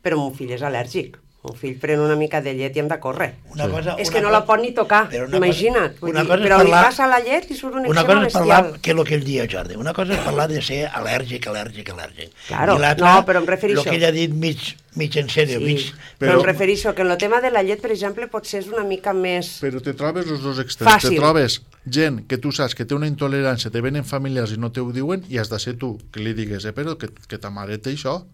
[0.00, 1.18] però mon fill és al·lèrgic.
[1.42, 3.30] Mon fill pren una mica de llet i hem de córrer.
[3.54, 5.94] Una cosa, és una que no cosa- la pot ni tocar, però una imagina't.
[5.94, 8.04] Cosa, Vull una dir, cosa però li parlar- passa la llet i surt un Una
[8.04, 8.80] cosa és parlar, bestial.
[8.82, 11.88] que és el que ell dia Jordi, una cosa és parlar de ser al·lèrgic, al·lèrgic,
[11.94, 12.28] al·lèrgic.
[12.48, 14.58] Claro, I l'altra, no, però em refereixo- El que ell ha dit mig,
[14.96, 15.78] mig en sèrio, mig...
[15.78, 16.32] Sí, però...
[16.34, 18.84] Però- em refereixo que en el tema de la llet, per exemple, potser és una
[18.84, 19.62] mica més...
[19.62, 20.92] però te trobes els dos extrems.
[20.92, 21.16] Fàcil.
[21.16, 24.70] Te trobes gent que tu saps que té una intolerància, te venen familiars i no
[24.72, 27.38] te ho diuen, i has de ser tu que li digues, eh, però que, que
[27.38, 28.26] ta mare té això.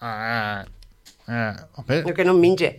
[0.00, 0.66] Ah,
[1.28, 2.70] ah, home, Jo que no em menge.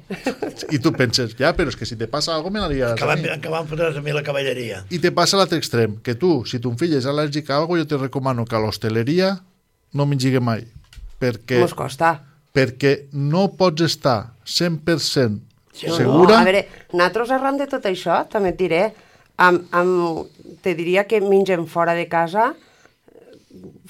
[0.75, 3.01] i tu penses, ja, però és que si te passa alguna cosa me la liaràs
[3.01, 3.41] a mi.
[3.41, 4.83] que van fotre's a mi la cavalleria.
[4.89, 7.87] I te passa l'altre extrem, que tu, si ton fill és al·lèrgic a algo, jo
[7.87, 9.35] te recomano que a l'hostaleria
[9.93, 10.65] no mengigue mai.
[11.19, 12.19] Perquè, Mos costa.
[12.53, 16.35] perquè no pots estar 100% Sí, No, segura...
[16.35, 16.61] No, a veure,
[16.93, 18.83] nosaltres arran de tot això, també et diré,
[19.43, 20.29] amb, amb,
[20.63, 22.53] te diria que mengem fora de casa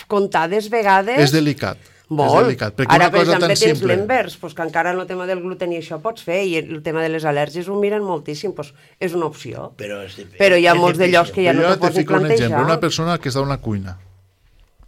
[0.09, 1.19] comptades vegades...
[1.21, 1.77] és delicat.
[2.09, 2.35] Molt.
[2.35, 3.95] És delicat, perquè Ara, una per cosa exemple, tan tens simple...
[3.95, 6.83] l'envers, pues, que encara en el tema del gluten i això pots fer, i el
[6.85, 9.71] tema de les al·lèrgies ho miren moltíssim, pues, és una opció.
[9.79, 10.37] Però, és, difícil.
[10.37, 12.13] Però hi ha és molts de llocs que ja Però no t'ho pots ni fico
[12.13, 12.65] un exemple, plantejar.
[12.69, 13.97] una persona que està a una cuina,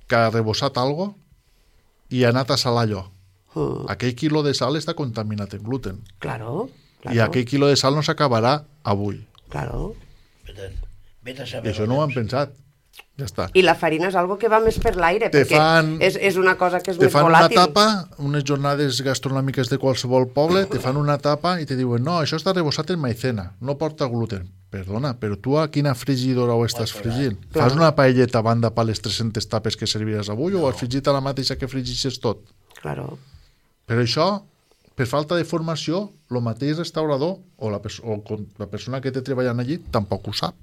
[0.07, 1.15] que ha rebossat algo
[2.13, 3.07] i ha anat a salar allò.
[3.55, 6.03] Mm, Aquell quilo de sal està contaminat en gluten.
[6.20, 6.70] claro,
[7.01, 9.26] claro, I aquell quilo de sal no s'acabarà avui.
[9.49, 9.95] claro.
[10.45, 10.70] Vete,
[11.24, 12.53] vete a I això no ho han pensat.
[13.18, 13.48] Ja està.
[13.58, 16.36] I la farina és algo que va més per l'aire, Te perquè fan- és, és
[16.38, 17.56] una cosa que és Te més fan una volàtil.
[17.56, 22.20] tapa, unes jornades gastronòmiques de qualsevol poble, te fan una tapa i te diuen no,
[22.22, 24.48] això està rebossat en maicena, no porta gluten.
[24.70, 27.38] Perdona, però tu a quina frigidora ho estàs frigint?
[27.56, 31.08] Fas una paelleta a banda per les 300 tapes que serviràs avui o has frigit
[31.08, 32.43] a la mateixa que frigixes tot?
[32.82, 33.18] Claro.
[33.88, 34.43] Però això,
[34.93, 39.12] per falta de formació, el mateix restaurador o la, perso o con- la persona que
[39.12, 40.54] té treballant allí tampoc ho sap.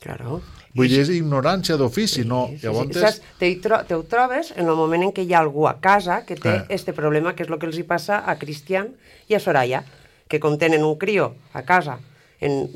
[0.00, 0.40] Claro.
[0.74, 2.46] Vull dir, és ignorància d'ofici, no?
[2.48, 3.00] Sí, sí, Llavors, sí.
[3.02, 3.20] Saps?
[3.40, 6.22] Te, tro te ho trobes en el moment en què hi ha algú a casa
[6.24, 6.64] que té Eh.
[6.70, 8.94] este problema, que és el que els hi passa a Cristian
[9.28, 9.84] i a Soraya,
[10.28, 11.98] que com tenen un crió a casa
[12.40, 12.70] en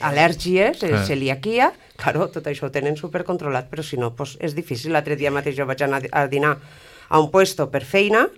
[0.00, 1.04] al·lèrgies, en Eh.
[1.06, 4.92] celiaquia, claro, tot això ho tenen supercontrolat, però si no, pues, és difícil.
[4.92, 6.58] L'altre dia mateix jo vaig anar a dinar
[7.08, 8.28] a un puesto per feina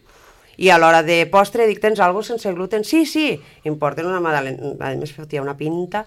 [0.57, 2.85] i a l'hora de postre dic, tens alguna sense gluten?
[2.85, 6.07] Sí, sí, em porten una magdalena, a més fotia una pinta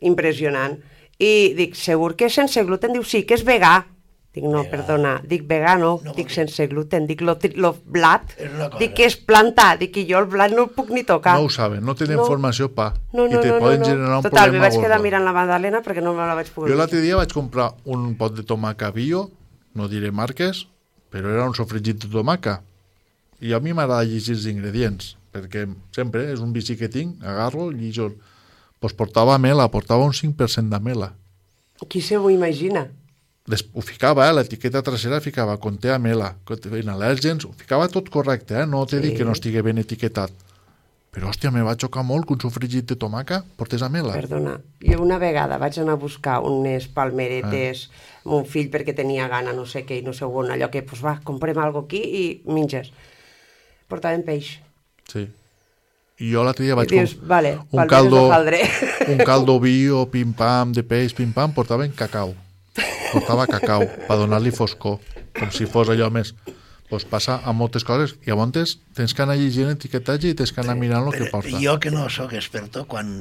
[0.00, 0.78] impressionant.
[1.20, 2.94] I dic, segur que és sense gluten?
[2.96, 3.82] Diu, sí, que és vegà.
[4.32, 4.70] Dic, no, Vegà.
[4.70, 8.30] perdona, dic vegano, No, dic sense gluten, dic lo, lo blat,
[8.78, 11.34] dic que és planta, dic que jo el blat no el puc ni tocar.
[11.36, 12.26] no ho saben, no tenen No.
[12.28, 13.90] formació pa no, no, i te no, poden no, no.
[13.90, 15.02] generar un Total, problema me vaig quedar gordo.
[15.02, 18.14] mirant la magdalena perquè no me la vaig poder Jo l'altre dia vaig comprar un
[18.14, 19.30] pot de tomaca bio,
[19.74, 20.68] no diré marques,
[21.10, 22.62] però era un sofregit de tomaca.
[23.40, 27.72] I a mi m'agrada llegir els ingredients, perquè sempre és un vici que tinc, agarro,
[27.72, 28.12] llijo.
[28.80, 31.12] Pues portava mela, portava un 5% de mela.
[31.88, 32.86] Qui se ho imagina?
[33.50, 38.54] Des, ho ficava, eh, l'etiqueta trasera ficava conté amela, conté al·lèrgens, ho ficava tot correcte,
[38.62, 38.66] eh?
[38.66, 39.08] no t'he Sí.
[39.08, 40.30] dit que no estigui ben etiquetat.
[41.10, 44.12] Però, hòstia, me va xocar molt que un sofregit de tomaca portés amela.
[44.14, 48.20] Perdona, jo una vegada vaig anar a buscar unes palmeretes Ah.
[48.26, 50.82] amb un fill perquè tenia gana, no sé què, i no sé on, allò que,
[50.82, 52.92] pues va, comprem algo aquí i menges.
[53.88, 54.60] Portaven peix.
[55.10, 55.26] Sí.
[56.20, 56.92] I jo l'altre dia vaig...
[56.92, 58.26] I dius, com- vale, un caldo,
[59.08, 62.34] un caldo bio, pim-pam, de peix, pim-pam, portaven cacau.
[63.10, 65.00] Portava cacau, per donar-li foscor,
[65.38, 66.34] com si fos allò més.
[66.90, 70.52] Pues passa a moltes coses, i a voltes tens que anar llegint etiquetatge i tens
[70.52, 71.54] que anar mirant el que porta.
[71.62, 73.12] jo que no sóc experto, quan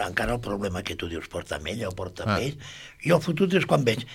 [0.00, 2.38] encara el problema que tu dius porta mella o porta ah.
[2.40, 2.56] peix,
[3.04, 4.06] jo fotut és quan veig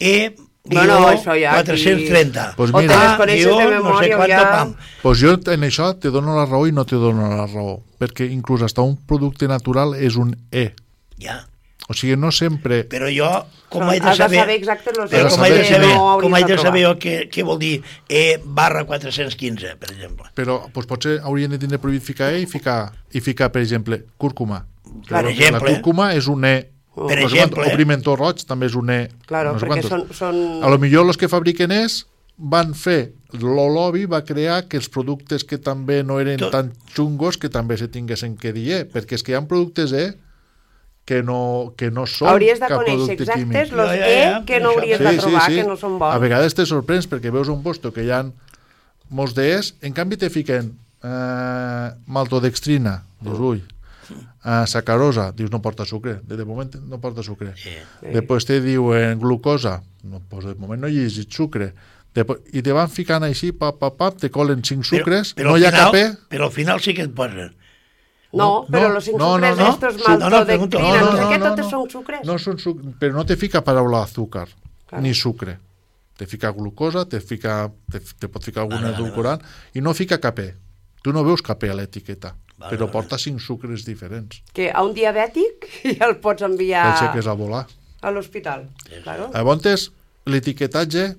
[0.00, 2.54] E, Bueno, guió, això ja aquí- 430.
[2.56, 3.04] Pues o te mira.
[3.04, 4.50] les coneixes guió, de no sé memòria quant o ja...
[4.50, 4.74] pam.
[5.02, 8.28] Pues jo en això te dono la raó i no te dono la raó, perquè
[8.30, 10.74] inclús hasta un producte natural és un E.
[11.18, 11.46] Ja.
[11.88, 12.84] O sigui, no sempre...
[12.86, 13.26] Però jo,
[13.68, 14.38] com he de has de saber...
[14.38, 16.92] saber los però de com he de saber no com he de de saber jo
[17.02, 20.28] què, què vol dir E barra 415, per exemple.
[20.38, 24.04] Però pues, potser haurien de tindre prohibit ficar E i ficar, i ficar per exemple,
[24.16, 24.66] cúrcuma.
[25.08, 25.64] Per exemple.
[25.66, 26.54] La cúrcuma és un E.
[27.08, 27.62] Per no exemple.
[27.64, 29.00] quant, o pimentó roig també és un E.
[29.26, 30.06] Claro, no sé perquè són...
[30.12, 30.40] són...
[30.64, 32.02] A lo millor els que fabriquen és
[32.36, 36.72] van fer, lo lobby va crear que els productes que també no eren Tot- tan
[36.94, 40.06] xungos que també se tinguessin que dir E, perquè és que hi ha productes E
[41.04, 43.72] que no, que no són Hauries de cap conèixer producte exactes químic.
[43.76, 46.14] los Ja, ja, E que no hauries de trobar, que no són bons.
[46.14, 48.22] A vegades te sorprens perquè veus un posto que hi ha
[49.10, 50.70] molts d'Es, en canvi te fiquen
[51.02, 53.62] eh, maltodextrina, dius, ui,
[54.10, 57.52] eh, sacarosa, dius, no porta sucre, de, de moment no porta sucre.
[57.56, 57.72] Sí.
[58.14, 61.72] Després te diuen glucosa, no, pues de moment no hi ha llegit sucre.
[62.14, 65.60] Depo- I te van ficant així, pap, pap, pap, te colen cinc sucres, no al
[65.62, 67.52] hi ha final, cap E, Però al final sí que et posen.
[68.32, 69.70] No, No, però no, los cinc no, sucres no, no.
[69.74, 70.78] estos no, no, pregunto.
[70.78, 71.70] maltodextrina, No, no, sé no, què, no, totes no.
[71.70, 72.20] són sucres.
[72.26, 72.80] No són suc...
[73.00, 74.48] però no te fica paraula azúcar,
[74.86, 75.02] Claro.
[75.02, 75.58] ni sucre.
[76.18, 79.42] Te fica glucosa, te, fica, te, te pot ficar algun Vale, vale, edulcorant,
[79.74, 80.48] i no fica capè.
[81.02, 82.92] Tu no veus capè a l'etiqueta, Vale, però vale.
[82.92, 84.42] porta cinc sucres diferents.
[84.52, 85.66] Que a un diabètic
[85.98, 87.64] ja el pots enviar El xeques a volar.
[88.02, 88.68] a l'hospital.
[89.04, 89.30] Claro.
[89.36, 89.90] A voltes,
[90.28, 91.14] l'etiquetatge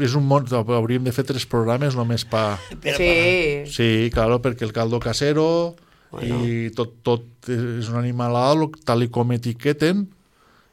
[0.00, 0.46] és un món...
[0.52, 2.58] Hauríem de fer tres programes només pa...
[2.96, 3.10] Sí,
[3.68, 5.74] Sí, claro, perquè el caldo casero
[6.12, 6.38] bueno.
[6.44, 10.06] i tot, tot és un animalado tal i com etiqueten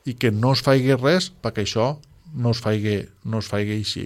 [0.07, 1.97] i que no es faigui res perquè això
[2.36, 4.05] no es faigui, no es faigui així.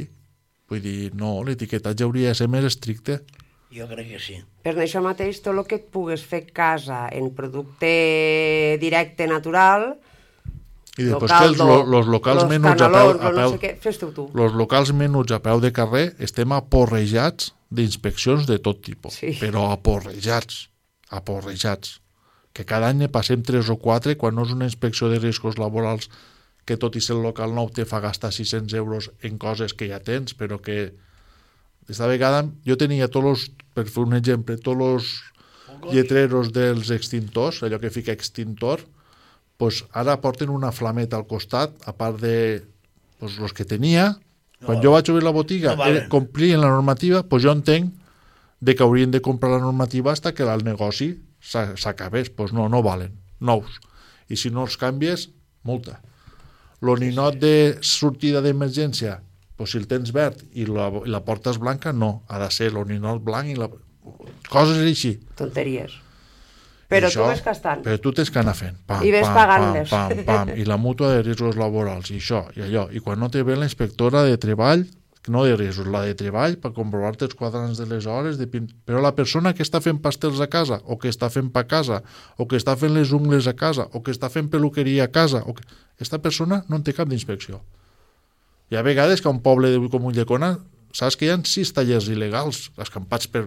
[0.71, 3.19] Vull dir, no, l'etiquetatge hauria de ser més estricte.
[3.73, 4.35] Jo crec que sí.
[4.63, 9.95] per això mateix tot el que et pugues fer a casa en producte directe natural,
[10.93, 13.47] I després local, que els, lo, los locals los menuts a peu, a peu, no
[13.55, 14.27] sé què, tu.
[14.37, 19.33] los locals menuts a peu de carrer estem aporrejats d'inspeccions de tot tipus, Sí.
[19.41, 20.69] però aporrejats,
[21.09, 21.99] aporrejats.
[22.53, 25.57] Que cada any ne passem tres o quatre quan no és una inspecció de riscos
[25.57, 26.11] laborals
[26.65, 29.89] que tot i ser el local nou te fa gastar 600 euros en coses que
[29.89, 30.93] ja tens, però que
[31.89, 35.11] esta vegada jo tenia tots los, per fer un exemple, tots els
[35.93, 38.83] lletreros dels extintors, allò que fica extintor,
[39.57, 42.63] pues ara porten una flameta al costat, a part de
[43.19, 44.17] pues, los que tenia.
[44.63, 45.97] Quan jo vaig obrir la botiga, no valen.
[45.97, 47.91] era, complien la normativa, pues jo entenc
[48.63, 52.29] de que haurien de comprar la normativa hasta que el negoci s'a- s'acabés.
[52.29, 53.79] Pues no, no valen, nous.
[54.29, 55.29] I si no els canvies,
[55.63, 55.99] multa.
[56.79, 59.19] Lo ninot de sortida d'emergència,
[59.57, 62.23] pues si el tens verd i la, i la porta és blanca, no.
[62.27, 63.69] Ha de ser lo ninot blanc i la...
[64.49, 65.15] Coses així.
[65.39, 65.99] Tonteries.
[66.93, 67.83] Però I tu vas gastant.
[67.85, 68.75] Però tu tens que anar fent.
[68.89, 69.93] Pam, I ves pagant-les.
[69.93, 72.89] Pam, pam, pam, I la mútua de riscos laborals, i això, i allò.
[72.91, 74.85] I quan no te ve la inspectora de treball,
[75.31, 78.67] no de riscos, la de treball, per comprovar-te els quadrants de les hores, de pin...
[78.85, 81.69] però la persona que està fent pastels a casa, o que està fent pa a
[81.69, 82.01] casa,
[82.37, 85.45] o que està fent les ungles a casa, o que està fent peluqueria a casa,
[85.47, 85.63] o que...
[86.03, 87.63] esta persona no en té cap d'inspecció.
[88.73, 90.55] Hi ha vegades que a un poble de, com Ulldecona
[90.97, 93.43] saps que hi ha sis tallers il·legals escampats per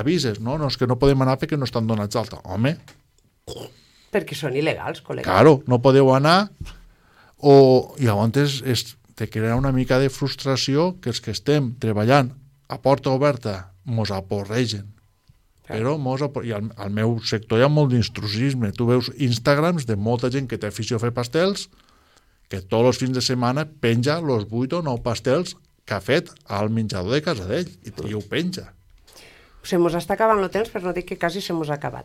[0.00, 0.56] avises, no?
[0.56, 2.40] no, és que no podem anar perquè no estan donats d'alta.
[2.48, 2.78] Home,
[4.12, 5.28] Perquè són il·legals, col·lega.
[5.28, 6.48] claro, no podeu anar
[7.36, 7.52] o
[8.00, 12.32] i llavors es, te crea una mica de frustració que els que estem treballant
[12.72, 14.88] a porta oberta mos aporregen.
[15.68, 16.48] Però mos apor...
[16.48, 18.72] I al, al meu sector hi ha molt d'instrucisme.
[18.72, 21.68] Tu veus Instagrams de molta gent que té afició a fer pastels
[22.52, 25.56] que tots els fins de setmana penja els 8 o 9 pastels
[25.88, 28.68] que ha fet al menjador de casa d'ell i, i ho penja.
[29.64, 32.04] Se mos està acabant el temps, però no dic que quasi se mos ha acabat.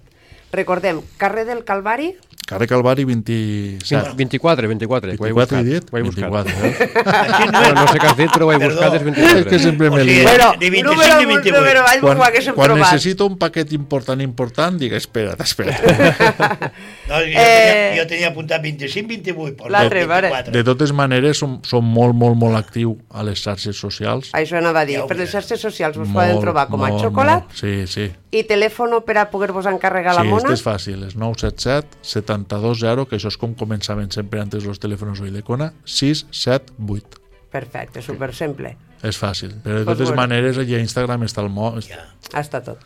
[0.54, 2.14] Recordem, carrer del Calvari,
[2.48, 4.14] Carrer Calvari 27.
[4.16, 5.60] 24, 24, que ho he 24 buscat.
[5.60, 5.90] he dit?
[5.92, 6.32] Ho he buscat.
[6.32, 7.52] 24, eh?
[7.52, 8.76] No no sé què has dit, però ho he Perdó.
[8.78, 9.50] buscat, és És 24.
[9.50, 10.24] que sempre me lío.
[10.24, 11.58] Bueno, de 25 número, i 28.
[11.60, 12.18] número, vaig quan,
[12.56, 12.80] quan trobat.
[12.86, 15.76] necessito un paquet important, important, dic, espera't, espera't.
[17.08, 19.56] No, jo, Eh, tenia, jo tenia apuntat 25, 28.
[19.58, 20.28] Pues L'altre, no, vale.
[20.32, 20.52] 24.
[20.58, 24.32] De totes maneres, som, som molt, molt, molt actiu a les xarxes socials.
[24.36, 25.00] Això anava a dir.
[25.08, 27.56] Per les xarxes socials vos Molt, poden trobar com a molt, xocolat molt.
[27.60, 28.08] Sí, sí.
[28.32, 30.52] i telèfon per a poder-vos encarregar la sí, mona.
[30.52, 31.98] este és fàcil, és 977
[32.46, 37.22] 720, que això és com començaven sempre antes los telèfons hoy d'Icona, 678.
[37.52, 38.76] Perfecte, super simple.
[39.02, 40.22] És fàcil, però de Pues totes bueno.
[40.22, 41.72] maneres allà a Instagram està el mo...
[41.82, 42.04] Ja.
[42.34, 42.78] Està tot.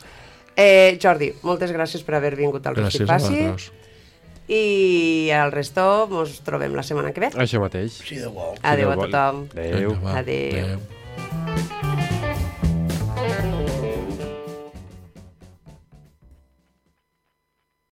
[0.56, 3.72] Eh, Jordi, moltes gràcies per haver vingut al Gràcies a Rostifaci vosaltres.
[4.52, 7.32] i al resto mos trobem la setmana que ve.
[7.40, 8.02] Això mateix.
[8.06, 8.30] Sí, de.
[8.62, 9.48] Adéu a tothom.
[9.56, 9.96] Adéu.
[10.04, 10.76] Va, Adéu.
[10.76, 11.91] adéu.